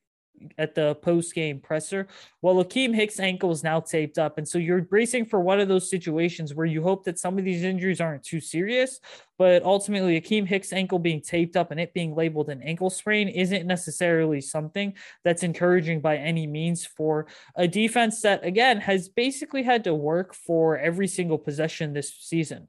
[0.59, 2.09] at the post game presser.
[2.42, 5.68] Well, Akiem Hicks' ankle is now taped up, and so you're bracing for one of
[5.68, 9.01] those situations where you hope that some of these injuries aren't too serious,
[9.38, 13.29] but ultimately Akiem Hicks' ankle being taped up and it being labeled an ankle sprain
[13.29, 14.94] isn't necessarily something
[15.25, 20.35] that's encouraging by any means for a defense that again has basically had to work
[20.35, 22.68] for every single possession this season.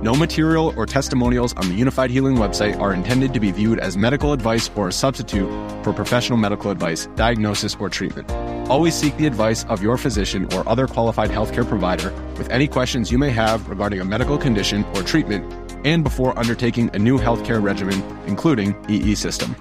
[0.00, 3.96] No material or testimonials on the Unifyd Healing website are intended to be viewed as
[3.96, 5.48] medical advice or a substitute
[5.82, 8.30] for professional medical advice, diagnosis, or treatment.
[8.70, 13.10] Always seek the advice of your physician or other qualified healthcare provider with any questions
[13.10, 15.52] you may have regarding a medical condition or treatment
[15.84, 19.56] and before undertaking a new healthcare regimen, including EE system.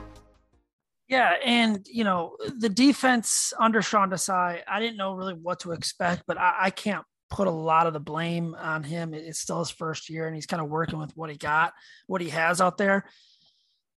[1.08, 5.72] Yeah, and you know the defense under Sean Desai, I didn't know really what to
[5.72, 9.14] expect, but I, I can't put a lot of the blame on him.
[9.14, 11.74] It's still his first year, and he's kind of working with what he got,
[12.08, 13.06] what he has out there.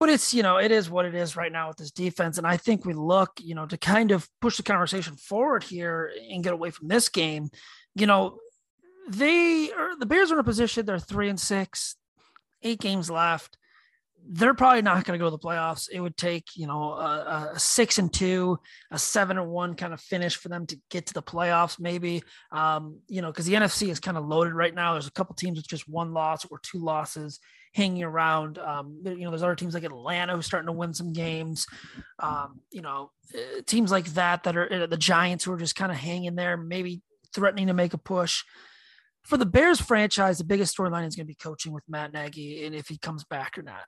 [0.00, 2.46] But it's you know it is what it is right now with this defense, and
[2.46, 6.44] I think we look you know to kind of push the conversation forward here and
[6.44, 7.50] get away from this game.
[7.94, 8.38] You know,
[9.08, 11.96] they are the Bears are in a position they're three and six,
[12.62, 13.57] eight games left
[14.30, 15.88] they're probably not going to go to the playoffs.
[15.90, 18.58] It would take, you know, a, a, six and two,
[18.90, 22.22] a seven and one kind of finish for them to get to the playoffs, maybe.
[22.52, 24.92] Um, you know, because the NFC is kind of loaded right now.
[24.92, 27.40] There's a couple teams with just one loss or two losses
[27.74, 28.58] hanging around.
[28.58, 31.66] Um, you know, there's other teams like Atlanta who's starting to win some games.
[32.18, 35.74] Um, you know, uh, teams like that that are uh, the Giants who are just
[35.76, 37.00] kind of hanging there, maybe
[37.34, 38.42] threatening to make a push
[39.28, 42.64] for the Bears franchise, the biggest storyline is going to be coaching with Matt Nagy
[42.64, 43.84] and if he comes back or not.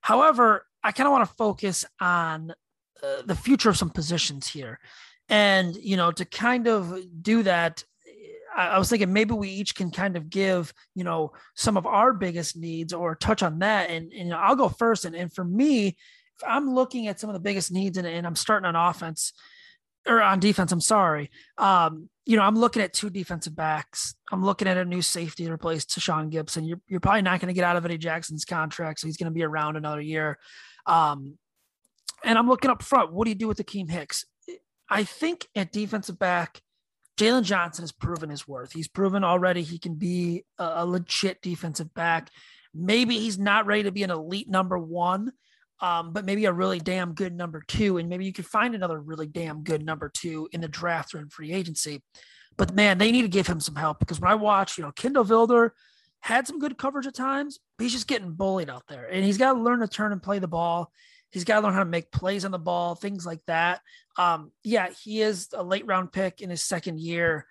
[0.00, 2.52] However, I kind of want to focus on
[3.02, 4.78] uh, the future of some positions here.
[5.28, 7.84] And, you know, to kind of do that,
[8.54, 12.12] I, was thinking maybe we each can kind of give, you know, some of our
[12.12, 13.90] biggest needs or touch on that.
[13.90, 15.04] And, and you know, I'll go first.
[15.04, 18.26] And, and for me, if I'm looking at some of the biggest needs and, and
[18.26, 19.32] I'm starting on offense
[20.06, 21.30] or on defense, I'm sorry.
[21.58, 24.14] Um, you know, I'm looking at two defensive backs.
[24.30, 26.66] I'm looking at a new safety to replace Tashaun Gipson.
[26.68, 29.30] You're, you're probably not going to get out of Eddie Jackson's contract, so he's going
[29.30, 30.38] to be around another year.
[30.86, 31.38] Um,
[32.24, 33.12] and I'm looking up front.
[33.12, 34.24] What do you do with Akiem Hicks?
[34.88, 36.60] I think at defensive back,
[37.16, 38.72] Jaylon Johnson has proven his worth.
[38.72, 42.30] He's proven already he can be a, a legit defensive back.
[42.74, 45.32] Maybe he's not ready to be an elite number one,
[45.80, 47.98] um, but maybe a really damn good number two.
[47.98, 51.18] And maybe you could find another really damn good number two in the draft or
[51.18, 52.02] in free agency.
[52.56, 54.92] But man, they need to give him some help because when I watch, you know,
[54.92, 55.70] Kindle Vildor
[56.20, 59.06] had some good coverage at times, but he's just getting bullied out there.
[59.06, 60.92] And he's got to learn to turn and play the ball.
[61.30, 63.80] He's got to learn how to make plays on the ball, things like that.
[64.18, 67.46] Um, yeah, he is a late round pick in his second year,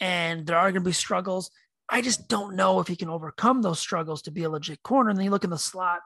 [0.00, 1.50] and there are going to be struggles.
[1.88, 5.10] I just don't know if he can overcome those struggles to be a legit corner.
[5.10, 6.00] And then you look in the slot,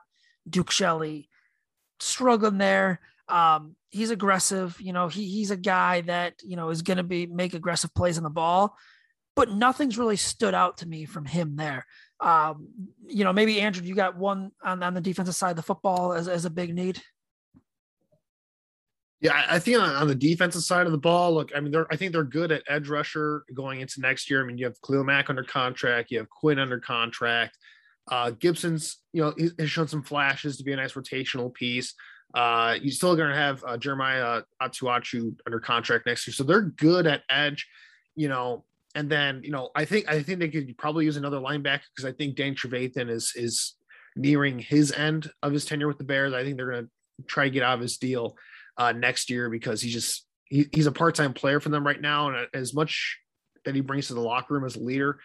[0.49, 1.29] Duke Shelley,
[2.03, 2.99] struggling there.
[3.27, 4.79] Um, he's aggressive.
[4.79, 7.93] You know, he he's a guy that you know is going to be make aggressive
[7.93, 8.77] plays on the ball,
[9.35, 11.85] but nothing's really stood out to me from him there.
[12.19, 12.69] Um,
[13.07, 16.13] you know, maybe Andrew, you got one on, on the defensive side of the football
[16.13, 17.01] as, as a big need.
[19.19, 21.95] Yeah, I think on, the defensive side of the ball, look, I mean, they're I
[21.95, 24.43] think they're good at edge rusher going into next year.
[24.43, 27.57] I mean, you have Khalil Mack under contract, you have Quinn under contract.
[28.09, 31.93] Uh, Gipson's, you know, he's shown some flashes to be a nice rotational piece.
[32.33, 36.61] Uh, you're still going to have uh, Jeremiah Attaochu under contract next year, so they're
[36.61, 37.67] good at edge.
[38.15, 41.39] You know, and then, you know, I think I think they could probably use another
[41.39, 43.75] linebacker because I think Dan Trevathan is is
[44.15, 46.33] nearing his end of his tenure with the Bears.
[46.33, 48.37] I think they're going to try to get out of his deal
[48.77, 52.01] uh, next year because he's just he, he's a part time player for them right
[52.01, 53.19] now, and as much
[53.65, 55.19] that he brings to the locker room as a leader,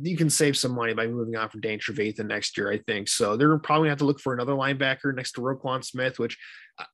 [0.00, 2.70] You can save some money by moving on from Dan Trevathan next year.
[2.70, 3.36] I think so.
[3.36, 6.38] They're probably going to have to look for another linebacker next to Roquan Smith, which
[6.78, 6.84] uh,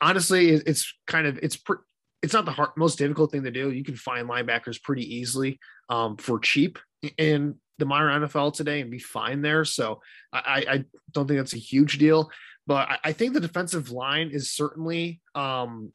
[0.00, 1.76] honestly it's kind of it's pre-
[2.22, 3.70] it's not the hard, most difficult thing to do.
[3.70, 5.58] You can find linebackers pretty easily
[5.90, 6.78] um, for cheap
[7.18, 9.64] in the modern NFL today and be fine there.
[9.64, 10.00] So
[10.32, 12.30] I, I don't think that's a huge deal.
[12.66, 15.92] But I, I think the defensive line is certainly um,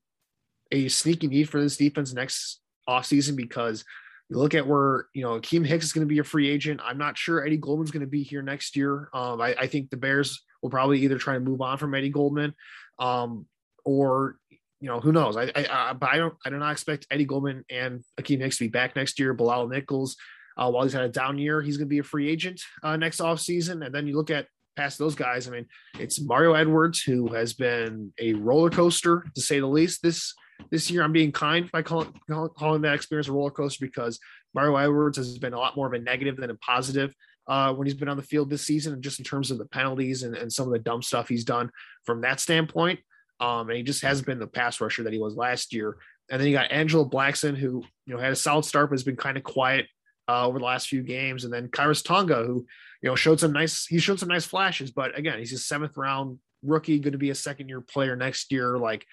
[0.71, 3.83] a sneaky need for this defense next offseason because
[4.29, 6.81] you look at where you know Akiem Hicks is going to be a free agent.
[6.83, 9.09] I'm not sure Eddie Goldman's going to be here next year.
[9.13, 12.09] Um, I, I, think the Bears will probably either try to move on from Eddie
[12.09, 12.53] Goldman,
[12.99, 13.45] um,
[13.85, 14.37] or
[14.81, 15.35] you know, who knows?
[15.35, 18.57] I, I, I, but I don't, I do not expect Eddie Goldman and Akiem Hicks
[18.57, 19.33] to be back next year.
[19.33, 20.15] Bilal Nichols,
[20.57, 22.95] uh, while he's had a down year, he's going to be a free agent uh,
[22.95, 23.85] next offseason.
[23.85, 25.47] And then you look at past those guys.
[25.47, 25.65] I mean,
[25.99, 30.01] it's Mario Edwards who has been a roller coaster to say the least.
[30.01, 30.33] This
[30.71, 34.19] this year, I'm being kind by calling calling that experience a roller coaster because
[34.53, 37.13] Mario Edwards has been a lot more of a negative than a positive.
[37.47, 39.65] Uh, when he's been on the field this season, and just in terms of the
[39.65, 41.71] penalties and, and some of the dumb stuff he's done
[42.05, 42.99] from that standpoint.
[43.39, 45.97] Um, and he just hasn't been the pass rusher that he was last year.
[46.29, 49.03] And then you got Angelo Blackson, who you know had a solid start, but has
[49.03, 49.87] been kind of quiet
[50.27, 51.43] uh, over the last few games.
[51.43, 52.67] And then Khyiris Tonga, who
[53.01, 55.97] you know showed some nice he showed some nice flashes, but again, he's a seventh
[55.97, 58.77] round rookie, going to be a second year player next year.
[58.77, 59.05] Like,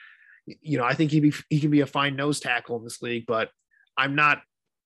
[0.46, 3.02] you know, I think he be he can be a fine nose tackle in this
[3.02, 3.50] league, but
[3.96, 4.42] I'm not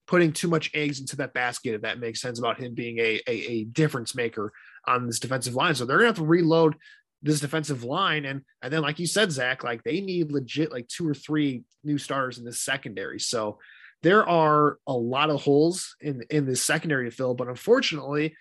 [0.07, 3.20] putting too much eggs into that basket if that makes sense about him being a,
[3.29, 4.53] a, a difference maker
[4.87, 5.75] on this defensive line.
[5.75, 6.77] So they're gonna have to reload
[7.23, 8.25] this defensive line.
[8.25, 11.62] And and then like you said, Zach, like they need legit like two or three
[11.85, 13.20] new starters in this secondary.
[13.20, 13.59] So
[14.03, 18.35] there are a lot of holes in in this secondary to fill, but unfortunately,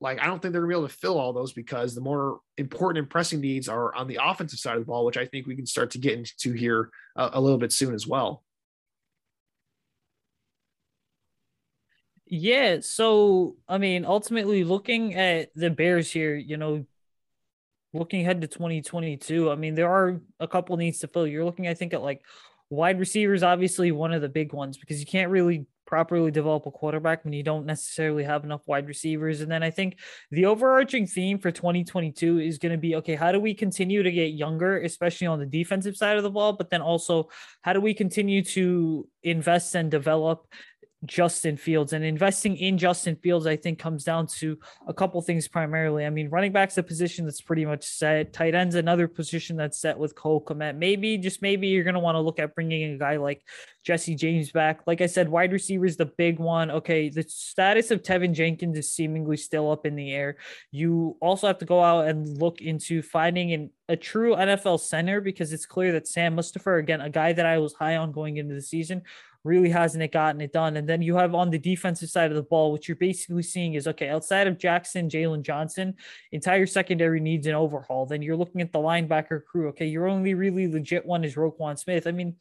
[0.00, 2.40] like I don't think they're gonna be able to fill all those because the more
[2.56, 5.46] important and pressing needs are on the offensive side of the ball, which I think
[5.46, 8.44] we can start to get into here a, a little bit soon as well.
[12.26, 16.84] Yeah, so I mean, ultimately looking at the Bears here, you know,
[17.92, 21.26] looking ahead to 2022, I mean, there are a couple needs to fill.
[21.26, 22.22] You're looking, I think, at like
[22.70, 26.70] wide receivers, obviously one of the big ones because you can't really properly develop a
[26.70, 29.40] quarterback when you don't necessarily have enough wide receivers.
[29.40, 29.96] And then I think
[30.30, 34.12] the overarching theme for 2022 is going to be okay, how do we continue to
[34.12, 36.52] get younger, especially on the defensive side of the ball?
[36.52, 37.30] But then also,
[37.62, 40.46] how do we continue to invest and develop
[41.04, 41.92] Justin Fields.
[41.92, 46.04] And investing in Justin Fields, I think, comes down to a couple things primarily.
[46.04, 48.32] I mean, running back's a position that's pretty much set.
[48.32, 50.76] Tight end's another position that's set with Cole Kmet.
[50.76, 53.42] Maybe, just maybe, you're going to want to look at bringing a guy like
[53.84, 54.80] Jesse James back.
[54.86, 56.70] Like I said, wide receiver is the big one.
[56.70, 60.36] Okay, the status of Teven Jenkins is seemingly still up in the air.
[60.72, 65.20] You also have to go out and look into finding an, a true NFL center
[65.20, 68.36] because it's clear that Sam Mustipher, again, a guy that I was high on going
[68.36, 69.02] into the season,
[69.48, 70.76] really hasn't gotten it done.
[70.76, 73.74] And then you have on the defensive side of the ball, what you're basically seeing
[73.74, 75.94] is okay, outside of Jackson, Jaylon Johnson,
[76.30, 78.06] entire secondary needs an overhaul.
[78.06, 79.68] Then you're looking at the linebacker crew.
[79.68, 82.06] Okay, your only really legit one is Roquan Smith.
[82.06, 82.36] I mean,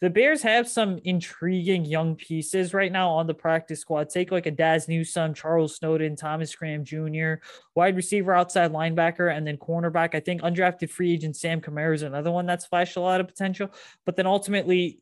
[0.00, 4.08] the Bears have some intriguing young pieces right now on the practice squad.
[4.08, 7.34] Take like a Dazz Newsome, Charles Snowden, Thomas Graham Jr.,
[7.76, 10.16] wide receiver, outside linebacker, and then cornerback.
[10.16, 13.28] I think undrafted free agent Sam Kamara is another one that's flashed a lot of
[13.28, 13.68] potential.
[14.04, 14.98] But then ultimately,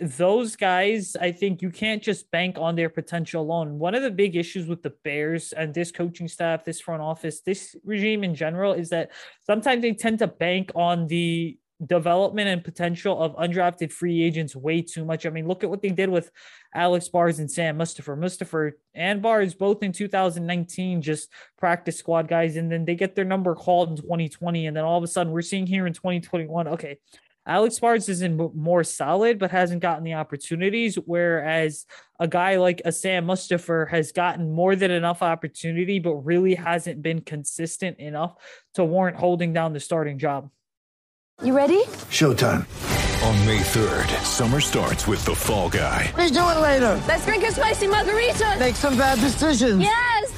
[0.00, 3.78] those guys, I think you can't just bank on their potential alone.
[3.78, 7.40] One of the big issues with the Bears and this coaching staff, this front office,
[7.40, 9.10] this regime in general is that
[9.42, 14.82] sometimes they tend to bank on the development and potential of undrafted free agents way
[14.82, 15.26] too much.
[15.26, 16.30] I mean, look at what they did with
[16.74, 18.18] Alex Bars and Sam Mustipher.
[18.18, 23.24] Mustipher and Bars both in 2019 just practice squad guys, and then they get their
[23.24, 26.68] number called in 2020, and then all of a sudden we're seeing here in 2021.
[26.68, 26.98] Okay,
[27.48, 30.96] Alex Bars isn't more solid, but hasn't gotten the opportunities.
[30.96, 31.86] Whereas
[32.20, 37.00] a guy like a Sam Mustipher has gotten more than enough opportunity, but really hasn't
[37.02, 38.34] been consistent enough
[38.74, 40.50] to warrant holding down the starting job.
[41.42, 41.82] You ready?
[42.10, 42.66] Showtime.
[43.24, 46.12] On May 3rd, summer starts with The Fall Guy.
[46.16, 47.02] Let's do it later.
[47.08, 48.56] Let's drink a spicy margarita.
[48.60, 49.82] Make some bad decisions.
[49.82, 50.37] Yes.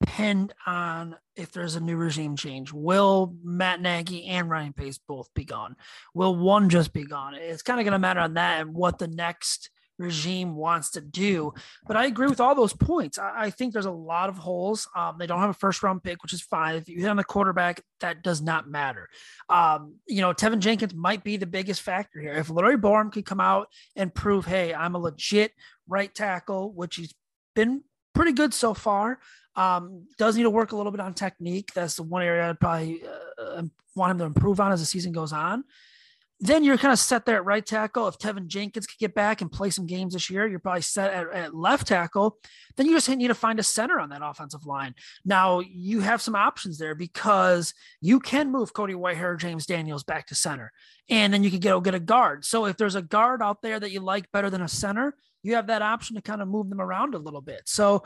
[0.00, 2.72] depend on if there's a new regime change.
[2.72, 5.76] Will Matt Nagy and Ryan Pace both be gone?
[6.14, 7.34] Will one just be gone?
[7.34, 11.00] It's kind of going to matter on that and what the next regime wants to
[11.00, 11.52] do.
[11.86, 13.18] But I agree with all those points.
[13.18, 14.88] I, I think there's a lot of holes.
[14.94, 16.76] Um, they don't have a first round pick, which is fine.
[16.76, 19.08] If you hit on the quarterback, that does not matter.
[19.48, 22.34] Um, you know, Teven Jenkins might be the biggest factor here.
[22.34, 25.52] If Larry Borom could come out and prove, hey, I'm a legit
[25.88, 27.14] right tackle, which he's
[27.54, 27.82] been
[28.14, 29.18] pretty good so far.
[29.58, 31.72] Um, does need to work a little bit on technique.
[31.74, 33.02] That's the one area I'd probably
[33.36, 33.62] uh,
[33.96, 35.64] want him to improve on as the season goes on.
[36.40, 38.06] Then you're kind of set there at right tackle.
[38.06, 41.12] If Teven Jenkins could get back and play some games this year, you're probably set
[41.12, 42.38] at, at left tackle.
[42.76, 44.94] Then you just need to find a center on that offensive line.
[45.24, 50.28] Now you have some options there because you can move Cody Whitehair, James Daniels back
[50.28, 50.70] to center,
[51.10, 52.44] and then you can get get a guard.
[52.44, 55.16] So if there's a guard out there that you like better than a center,
[55.48, 57.62] you have that option to kind of move them around a little bit.
[57.66, 58.04] So,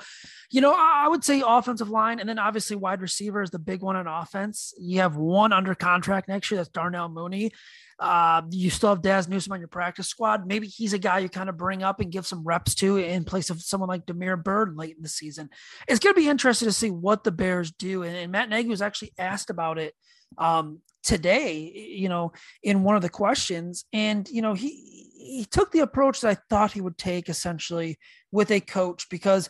[0.51, 3.83] you know, I would say offensive line, and then obviously wide receiver is the big
[3.83, 4.73] one on offense.
[4.79, 6.59] You have one under contract next year.
[6.59, 7.51] That's Darnell Mooney.
[7.99, 10.47] Uh, you still have Dazz Newsome on your practice squad.
[10.47, 13.25] Maybe he's a guy you kind of bring up and give some reps to in
[13.25, 15.51] place of someone like Damiere Byrd late in the season.
[15.87, 18.03] It's going to be interesting to see what the Bears do.
[18.03, 19.95] And, and Matt Nagy was actually asked about it
[20.37, 22.33] um, today, you know,
[22.63, 23.85] in one of the questions.
[23.93, 27.99] And, you know, he, he took the approach that I thought he would take essentially
[28.31, 29.49] with a coach because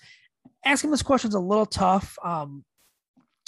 [0.65, 2.17] asking this question is a little tough.
[2.23, 2.65] Um,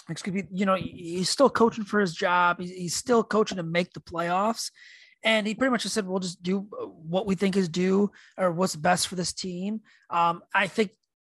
[0.08, 2.60] excuse me, you know, he's still coaching for his job.
[2.60, 4.70] He's, still coaching to make the playoffs.
[5.22, 8.52] And he pretty much just said, we'll just do what we think is due or
[8.52, 9.80] what's best for this team.
[10.10, 10.90] Um, I think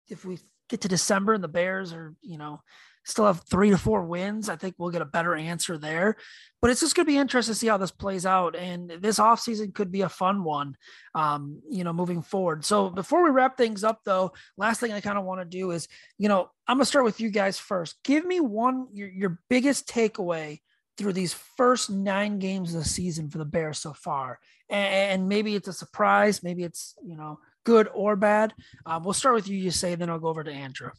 [0.09, 2.61] if we get to December and the Bears are, you know,
[3.07, 6.17] still have three to four wins, I think we'll get a better answer there.
[6.61, 8.55] But it's just going to be interesting to see how this plays out.
[8.55, 10.75] And this offseason could be a fun one,
[11.15, 12.65] um, you know, moving forward.
[12.65, 15.71] So before we wrap things up, though, last thing I kind of want to do
[15.71, 15.87] is,
[16.17, 17.95] you know, I'm going to start with you guys first.
[18.03, 20.59] Give me one, your, your biggest takeaway
[20.97, 24.39] through these first nine games of the season for the Bears so far.
[24.69, 28.53] And, maybe it's a surprise, maybe it's, you know, good or bad.
[28.85, 30.89] Um, we'll start with you, Usaid, then I'll go over to Andrew.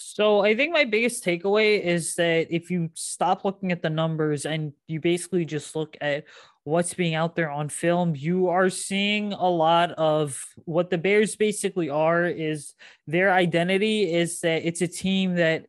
[0.00, 4.46] So I think my biggest takeaway is that if you stop looking at the numbers
[4.46, 6.24] and you basically just look at
[6.62, 11.34] what's being out there on film, you are seeing a lot of what the Bears
[11.34, 12.74] basically are is
[13.08, 15.66] their identity is that it's a team that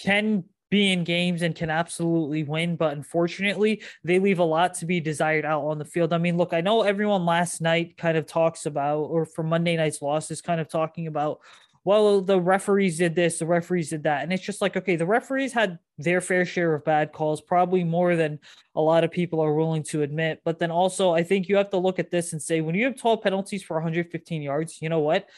[0.00, 4.86] can be in games and can absolutely win, but unfortunately, they leave a lot to
[4.86, 6.14] be desired out on the field.
[6.14, 9.76] I mean, look, I know everyone last night kind of talks about, or for Monday
[9.76, 11.40] night's losses, kind of talking about
[11.84, 14.22] well, the referees did this, the referees did that.
[14.22, 17.84] And it's just like, okay, the referees had their fair share of bad calls, probably
[17.84, 18.38] more than
[18.74, 20.40] a lot of people are willing to admit.
[20.44, 22.86] But then also, I think you have to look at this and say, when you
[22.86, 25.28] have 12 penalties for 115 yards, you know what?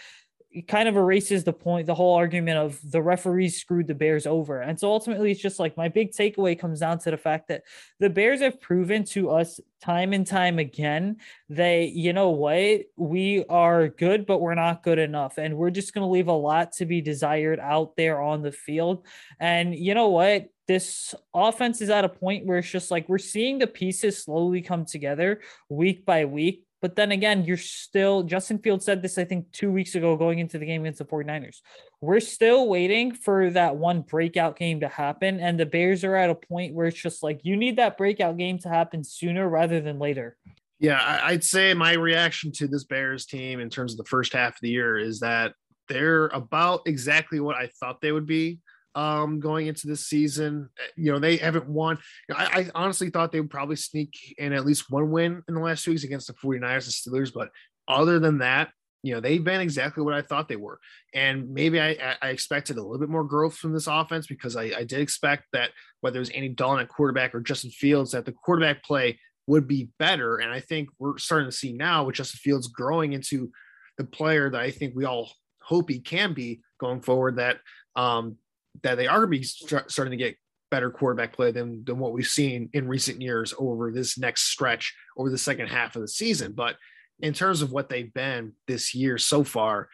[0.56, 4.26] It kind of erases the point, the whole argument of the referees screwed the Bears
[4.26, 4.62] over.
[4.62, 7.64] And so ultimately, it's just like my big takeaway comes down to the fact that
[8.00, 11.18] the Bears have proven to us time and time again
[11.50, 15.36] they, you know what, we are good, but we're not good enough.
[15.36, 18.50] And we're just going to leave a lot to be desired out there on the
[18.50, 19.06] field.
[19.38, 20.48] And you know what?
[20.66, 24.62] This offense is at a point where it's just like we're seeing the pieces slowly
[24.62, 29.24] come together week by week but then again, you're still, Justin Field said this, I
[29.24, 31.58] think, two weeks ago going into the game against the 49ers.
[32.00, 35.40] We're still waiting for that one breakout game to happen.
[35.40, 38.36] And the Bears are at a point where it's just like, you need that breakout
[38.36, 40.36] game to happen sooner rather than later.
[40.78, 44.56] Yeah, I'd say my reaction to this Bears team in terms of the first half
[44.56, 45.54] of the year is that
[45.88, 48.58] they're about exactly what I thought they would be
[48.96, 50.70] um, going into this season.
[50.78, 51.98] Eh, you know, they haven't won.
[52.34, 55.60] I, I, honestly thought they would probably sneak in at least one win in the
[55.60, 57.32] last two weeks against the 49ers and Steelers.
[57.32, 57.50] But
[57.86, 58.70] other than that,
[59.02, 60.80] you know, they've been exactly what I thought they were.
[61.14, 64.64] And maybe I, I expected a little bit more growth from this offense because I,
[64.64, 65.70] I did expect that
[66.00, 69.68] whether it was Andy Dalton at quarterback or Justin Fields, that the quarterback play would
[69.68, 70.38] be better.
[70.38, 73.52] And I think we're starting to see now with Justin Fields growing into
[73.98, 75.30] the player that I think we all
[75.62, 77.58] hope he can be going forward that
[77.94, 78.36] um,
[78.82, 80.36] that they are going to be st- starting to get
[80.70, 84.94] better quarterback play than than what we've seen in recent years over this next stretch
[85.16, 86.52] over the second half of the season.
[86.52, 86.76] But
[87.20, 89.88] in terms of what they've been this year so far,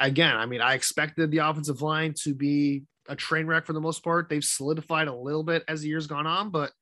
[0.00, 3.80] again, I mean, I expected the offensive line to be a train wreck for the
[3.80, 4.28] most part.
[4.28, 6.72] They've solidified a little bit as the year's gone on, but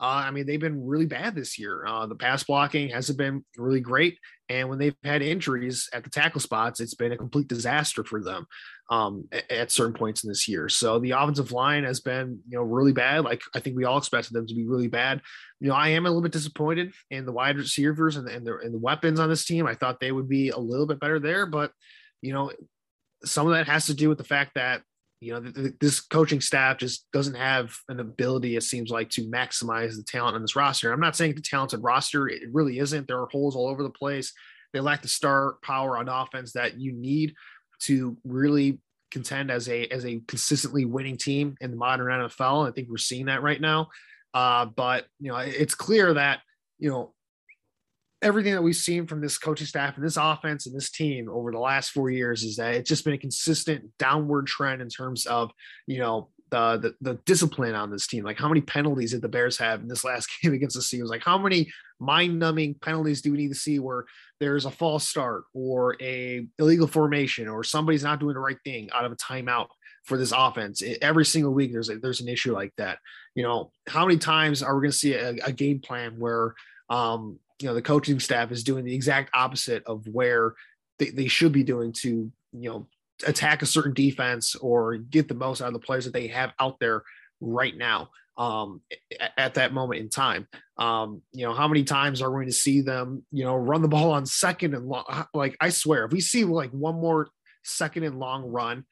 [0.00, 1.84] uh, I mean, they've been really bad this year.
[1.86, 4.18] Uh, the pass blocking hasn't been really great.
[4.48, 8.22] And when they've had injuries at the tackle spots, it's been a complete disaster for
[8.22, 8.46] them
[8.90, 10.68] um, at, certain points in this year.
[10.68, 13.24] So the offensive line has been, you know, really bad.
[13.24, 15.22] Like I think we all expected them to be really bad.
[15.60, 18.58] You know, I am a little bit disappointed in the wide receivers and, and, the,
[18.58, 19.66] and the weapons on this team.
[19.66, 21.72] I thought they would be a little bit better there, but,
[22.20, 22.50] you know,
[23.24, 24.82] some of that has to do with the fact that
[25.20, 29.94] you know, this coaching staff just doesn't have an ability, it seems like, to maximize
[29.94, 30.92] the talent on this roster.
[30.92, 33.06] I'm not saying the talented roster, it really isn't.
[33.06, 34.32] There are holes all over the place.
[34.72, 37.34] They lack the star power on offense that you need
[37.80, 42.68] to really contend as a as a consistently winning team in the modern NFL.
[42.68, 43.88] I think we're seeing that right now.
[44.32, 46.40] Uh, but you know, it's clear that
[46.78, 47.14] you know
[48.22, 51.50] everything that we've seen from this coaching staff and this offense and this team over
[51.50, 55.26] the last four years is that it's just been a consistent downward trend in terms
[55.26, 55.50] of
[55.86, 58.24] you know the, the, the discipline on this team.
[58.24, 61.08] Like how many penalties did the Bears have in this last game against the Seahawks?
[61.08, 64.06] Like how many mind-numbing penalties do we need to see where
[64.38, 68.88] there's a false start or a illegal formation or somebody's not doing the right thing
[68.92, 69.68] out of a timeout
[70.04, 70.82] for this offense?
[70.82, 72.98] It, every single week there's a, there's an issue like that.
[73.34, 76.54] You know how many times are we going to see a, a game plan where
[76.88, 80.54] um, you know the coaching staff is doing the exact opposite of where
[80.98, 82.88] they, they should be doing to you know
[83.26, 86.52] attack a certain defense or get the most out of the players that they have
[86.58, 87.02] out there
[87.40, 88.80] right now um,
[89.20, 90.48] at, at, that moment in time.
[90.78, 93.82] Um, you know, how many times are we going to see them, you know, run
[93.82, 95.04] the ball on second and long?
[95.34, 97.28] Like, I swear, if we see like one more
[97.64, 98.84] second and long run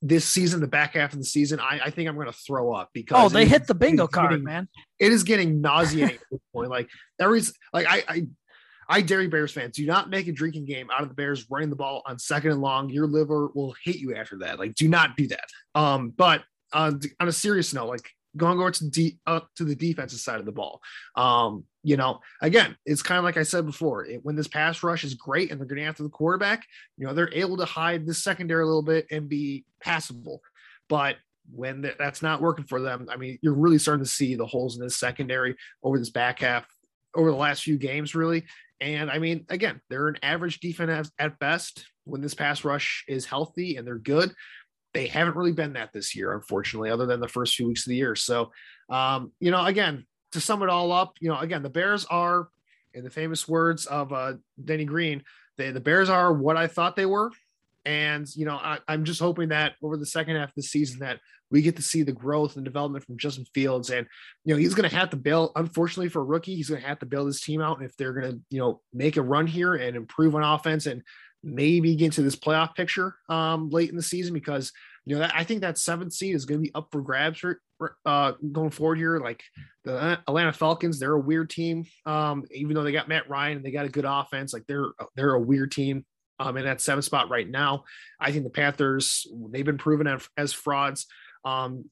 [0.00, 2.72] this season, the back half of the season, I, I think I'm going to throw
[2.72, 4.68] up because oh, they hit the bingo card, getting, man.
[4.98, 6.70] It is getting nauseating at this point.
[6.70, 6.88] Like
[7.20, 7.42] every
[7.72, 8.26] like I, I
[8.88, 11.46] I dare you, Bears fans, do not make a drinking game out of the Bears
[11.50, 12.88] running the ball on second and long.
[12.88, 14.58] Your liver will hate you after that.
[14.58, 15.44] Like, do not do that.
[15.74, 19.74] Um, but on, on a serious note, like going over to de- up to the
[19.74, 20.80] defensive side of the ball.
[21.16, 24.82] Um, you know, again, it's kind of like I said before, it, when this pass
[24.82, 26.64] rush is great and they're getting after the quarterback,
[26.96, 30.40] you know, they're able to hide the secondary a little bit and be passable.
[30.88, 31.16] But
[31.50, 34.76] when that's not working for them, I mean, you're really starting to see the holes
[34.76, 36.66] in this secondary over this back half
[37.18, 38.44] over the last few games, really.
[38.80, 43.26] And I mean, again, they're an average defense at best when this pass rush is
[43.26, 44.32] healthy and they're good.
[44.94, 47.90] They haven't really been that this year, unfortunately, other than the first few weeks of
[47.90, 48.14] the year.
[48.14, 48.52] So,
[48.88, 52.48] um, you know, again, to sum it all up, you know, again, the Bears are,
[52.94, 55.24] in the famous words of uh, Denny Green,
[55.56, 57.30] they, the Bears are what I thought they were.
[57.88, 60.98] And, you know, I, I'm just hoping that over the second half of the season
[60.98, 61.20] that
[61.50, 63.88] we get to see the growth and development from Justin Fields.
[63.88, 64.06] And,
[64.44, 66.86] you know, he's going to have to build, unfortunately for a rookie, he's going to
[66.86, 67.78] have to build his team out.
[67.78, 70.84] And if they're going to, you know, make a run here and improve on offense
[70.84, 71.02] and
[71.42, 74.70] maybe get into this playoff picture um, late in the season, because,
[75.06, 77.38] you know, that, I think that seventh seed is going to be up for grabs
[77.38, 77.62] for,
[78.04, 79.18] uh, going forward here.
[79.18, 79.42] Like
[79.84, 81.86] the Atlanta Falcons, they're a weird team.
[82.04, 84.90] Um, even though they got Matt Ryan and they got a good offense, like they're,
[85.16, 86.04] they're a weird team
[86.38, 87.84] um, in that seventh spot right now.
[88.20, 91.06] I think the Panthers, they've been proven as, frauds.
[91.44, 91.84] Um,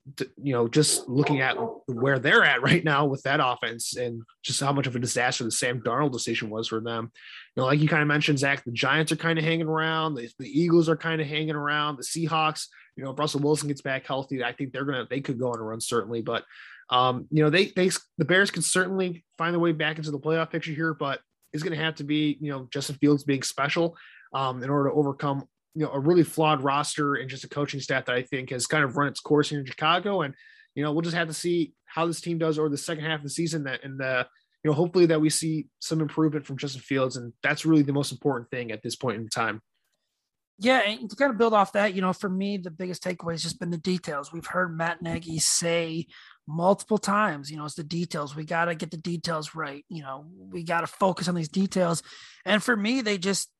[0.42, 4.60] you know, just looking at where they're at right now with that offense and just
[4.60, 7.10] how much of a disaster the Sam Darnold decision was for them.
[7.54, 10.14] You know, like you kind of mentioned, Zach, the Giants are kind of hanging around,
[10.14, 12.66] the, the Eagles are kind of hanging around, the Seahawks,
[12.96, 15.52] you know, if Russell Wilson gets back healthy, I think they're gonna they could go
[15.52, 16.44] on a run certainly, but
[16.88, 20.18] um, you know, they they the Bears can certainly find their way back into the
[20.18, 21.20] playoff picture here, but
[21.52, 23.96] it's going to have to be you know Justin Fields being special
[24.36, 27.80] um, in order to overcome you know a really flawed roster and just a coaching
[27.80, 30.22] staff that I think has kind of run its course here in Chicago.
[30.22, 30.34] And
[30.74, 33.20] you know we'll just have to see how this team does over the second half
[33.20, 33.64] of the season.
[33.64, 34.26] That and the
[34.62, 37.92] you know hopefully that we see some improvement from Justin Fields, and that's really the
[37.92, 39.62] most important thing at this point in time.
[40.58, 43.32] Yeah, and to kind of build off that, you know, for me, the biggest takeaway
[43.32, 44.32] has just been the details.
[44.32, 46.06] We've heard Matt Nagy say
[46.46, 48.34] multiple times, you know, it's the details.
[48.34, 49.84] We got to get the details right.
[49.90, 52.02] You know, we got to focus on these details.
[52.46, 53.50] And for me, they just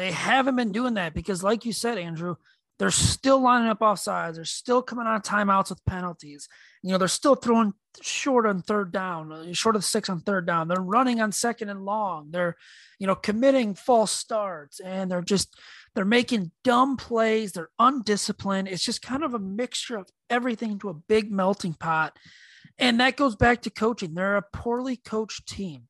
[0.00, 2.36] they haven't been doing that because, like you said, Andrew,
[2.78, 4.36] they're still lining up off sides.
[4.36, 6.48] They're still coming out of timeouts with penalties.
[6.82, 10.46] You know, they're still throwing short on third down, uh, short of six on third
[10.46, 10.68] down.
[10.68, 12.30] They're running on second and long.
[12.30, 12.56] They're,
[12.98, 15.60] you know, committing false starts and they're just,
[15.94, 17.52] they're making dumb plays.
[17.52, 18.68] They're undisciplined.
[18.68, 22.16] It's just kind of a mixture of everything to a big melting pot.
[22.78, 24.14] And that goes back to coaching.
[24.14, 25.88] They're a poorly coached team.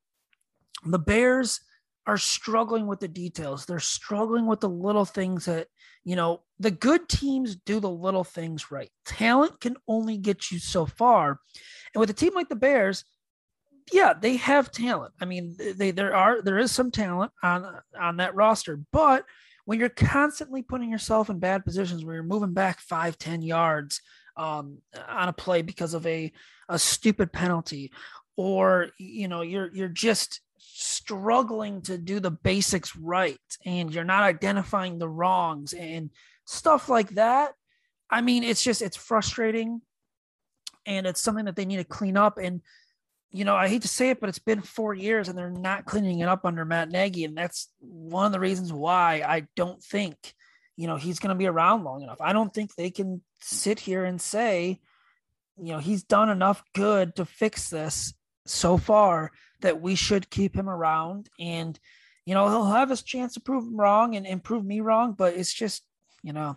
[0.84, 1.61] The Bears,
[2.07, 3.66] are struggling with the details.
[3.66, 5.68] They're struggling with the little things that,
[6.05, 8.90] you know, the good teams do the little things right.
[9.05, 11.40] Talent can only get you so far.
[11.94, 13.05] And with a team like the Bears,
[13.92, 15.14] yeah, they have talent.
[15.20, 19.24] I mean, they there are there is some talent on on that roster, but
[19.64, 24.01] when you're constantly putting yourself in bad positions where you're moving back five, ten yards
[24.36, 24.78] um,
[25.09, 26.32] on a play because of a
[26.68, 27.90] a stupid penalty,
[28.36, 30.40] or you know, you're you're just
[30.73, 36.11] struggling to do the basics right and you're not identifying the wrongs and
[36.45, 37.53] stuff like that.
[38.09, 39.81] I mean, it's just, it's frustrating
[40.87, 42.39] and it's something that they need to clean up.
[42.39, 42.61] And,
[43.31, 45.85] you know, I hate to say it, but it's been four years and they're not
[45.85, 47.25] cleaning it up under Matt Nagy.
[47.25, 50.35] And that's one of the reasons why I don't think,
[50.77, 52.21] you know, he's going to be around long enough.
[52.21, 54.81] I don't think they can sit here and say,
[55.57, 58.14] you know, he's done enough good to fix this
[58.47, 59.31] so far
[59.62, 61.28] that we should keep him around.
[61.38, 61.78] And,
[62.26, 65.14] you know, he'll have his chance to prove him wrong and, and prove me wrong,
[65.16, 65.82] but it's just,
[66.22, 66.56] you know,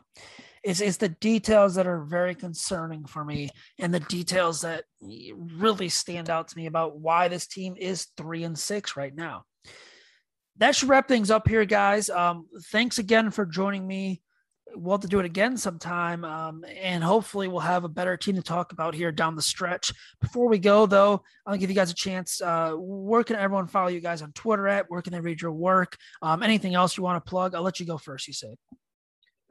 [0.64, 3.50] it's, it's the details that are very concerning for me
[3.80, 8.44] and the details that really stand out to me about why this team is three
[8.44, 9.46] and six right now.
[10.58, 12.10] That should wrap things up here, guys.
[12.10, 14.22] Um, thanks again for joining me
[14.76, 16.24] we'll have to do it again sometime.
[16.26, 19.92] Um, and hopefully we'll have a better team to talk about here down the stretch.
[20.22, 22.42] Before we go, though, I'll give you guys a chance.
[22.42, 24.90] Uh, where can everyone follow you guys on Twitter at?
[24.90, 25.98] Where can they read your work?
[26.22, 27.56] Um, anything else you want to plug?
[27.56, 28.56] I'll let you go first, Usaid.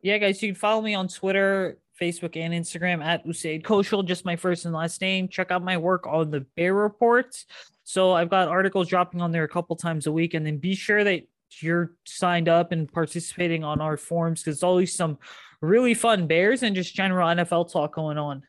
[0.02, 4.24] Yeah, guys, you can follow me on Twitter, Facebook, and Instagram at Usaid Koshal, just
[4.24, 5.28] my first and last name.
[5.28, 7.36] Check out my work on the Bear Report.
[7.84, 10.74] So I've got articles dropping on there a couple times a week, and then be
[10.74, 11.22] sure that
[11.60, 15.18] you're signed up and participating on our forums because it's always some
[15.60, 18.42] really fun Bears and just general NFL talk going on.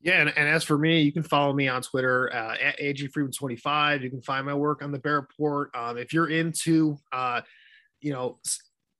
[0.00, 4.02] Yeah, and, and, as for me, you can follow me on Twitter uh, at agfreeman25.
[4.02, 5.74] You can find my work on the Bear Report.
[5.74, 7.40] Um, if you're into, uh,
[8.00, 8.38] you know,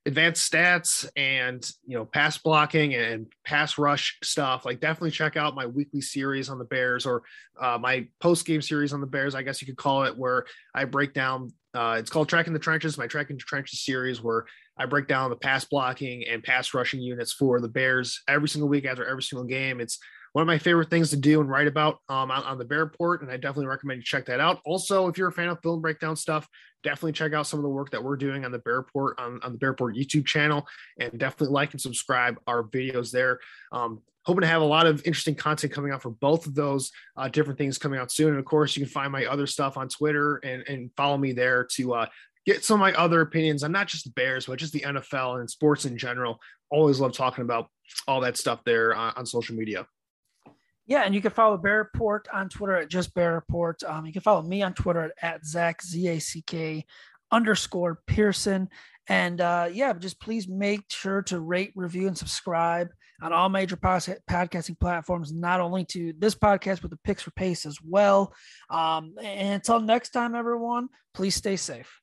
[0.09, 5.55] advanced stats and you know pass blocking and pass rush stuff like definitely check out
[5.55, 7.23] my weekly series on the bears or
[7.61, 10.47] uh, my post game series on the bears i guess you could call it where
[10.75, 14.47] i break down uh, it's called tracking the trenches my tracking the trenches series where
[14.79, 18.69] i break down the pass blocking and pass rushing units for the bears every single
[18.69, 19.81] week after every single game.
[19.81, 19.99] It's
[20.33, 22.81] one of my favorite things to do and write about um, on, on, the Bear
[22.81, 24.61] Report, and I definitely recommend you check that out.
[24.65, 26.49] Also, if you're a fan of film breakdown stuff,
[26.83, 29.41] definitely check out some of the work that we're doing on the Bear Report on,
[29.43, 30.67] on the Bear Report YouTube channel,
[30.99, 33.41] and definitely like and subscribe our videos there.
[33.73, 36.91] Um, hoping to have a lot of interesting content coming out for both of those
[37.17, 38.29] uh, different things coming out soon.
[38.29, 41.33] And of course, you can find my other stuff on Twitter and, and follow me
[41.33, 42.07] there to uh,
[42.45, 45.41] get some of my other opinions on not just the Bears, but just the NFL
[45.41, 46.39] and sports in general.
[46.71, 47.71] Always love talking about
[48.07, 49.87] all that stuff there uh, on social media.
[50.89, 53.81] Yeah, and you can follow Bear Report on Twitter at just Bear Report.
[53.85, 56.87] Um, you can follow me on Twitter at, at Zach Z A C K
[57.31, 58.71] underscore Pearson.
[59.07, 62.89] And uh, yeah, just please make sure to rate, review, and subscribe
[63.21, 67.67] on all major podcasting platforms, not only to this podcast, but the Picks for Pace
[67.67, 68.33] as well.
[68.71, 72.01] Um, and until next time, everyone, please stay safe.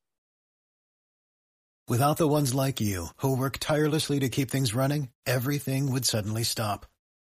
[1.88, 6.44] Without the ones like you who work tirelessly to keep things running, everything would suddenly
[6.44, 6.86] stop.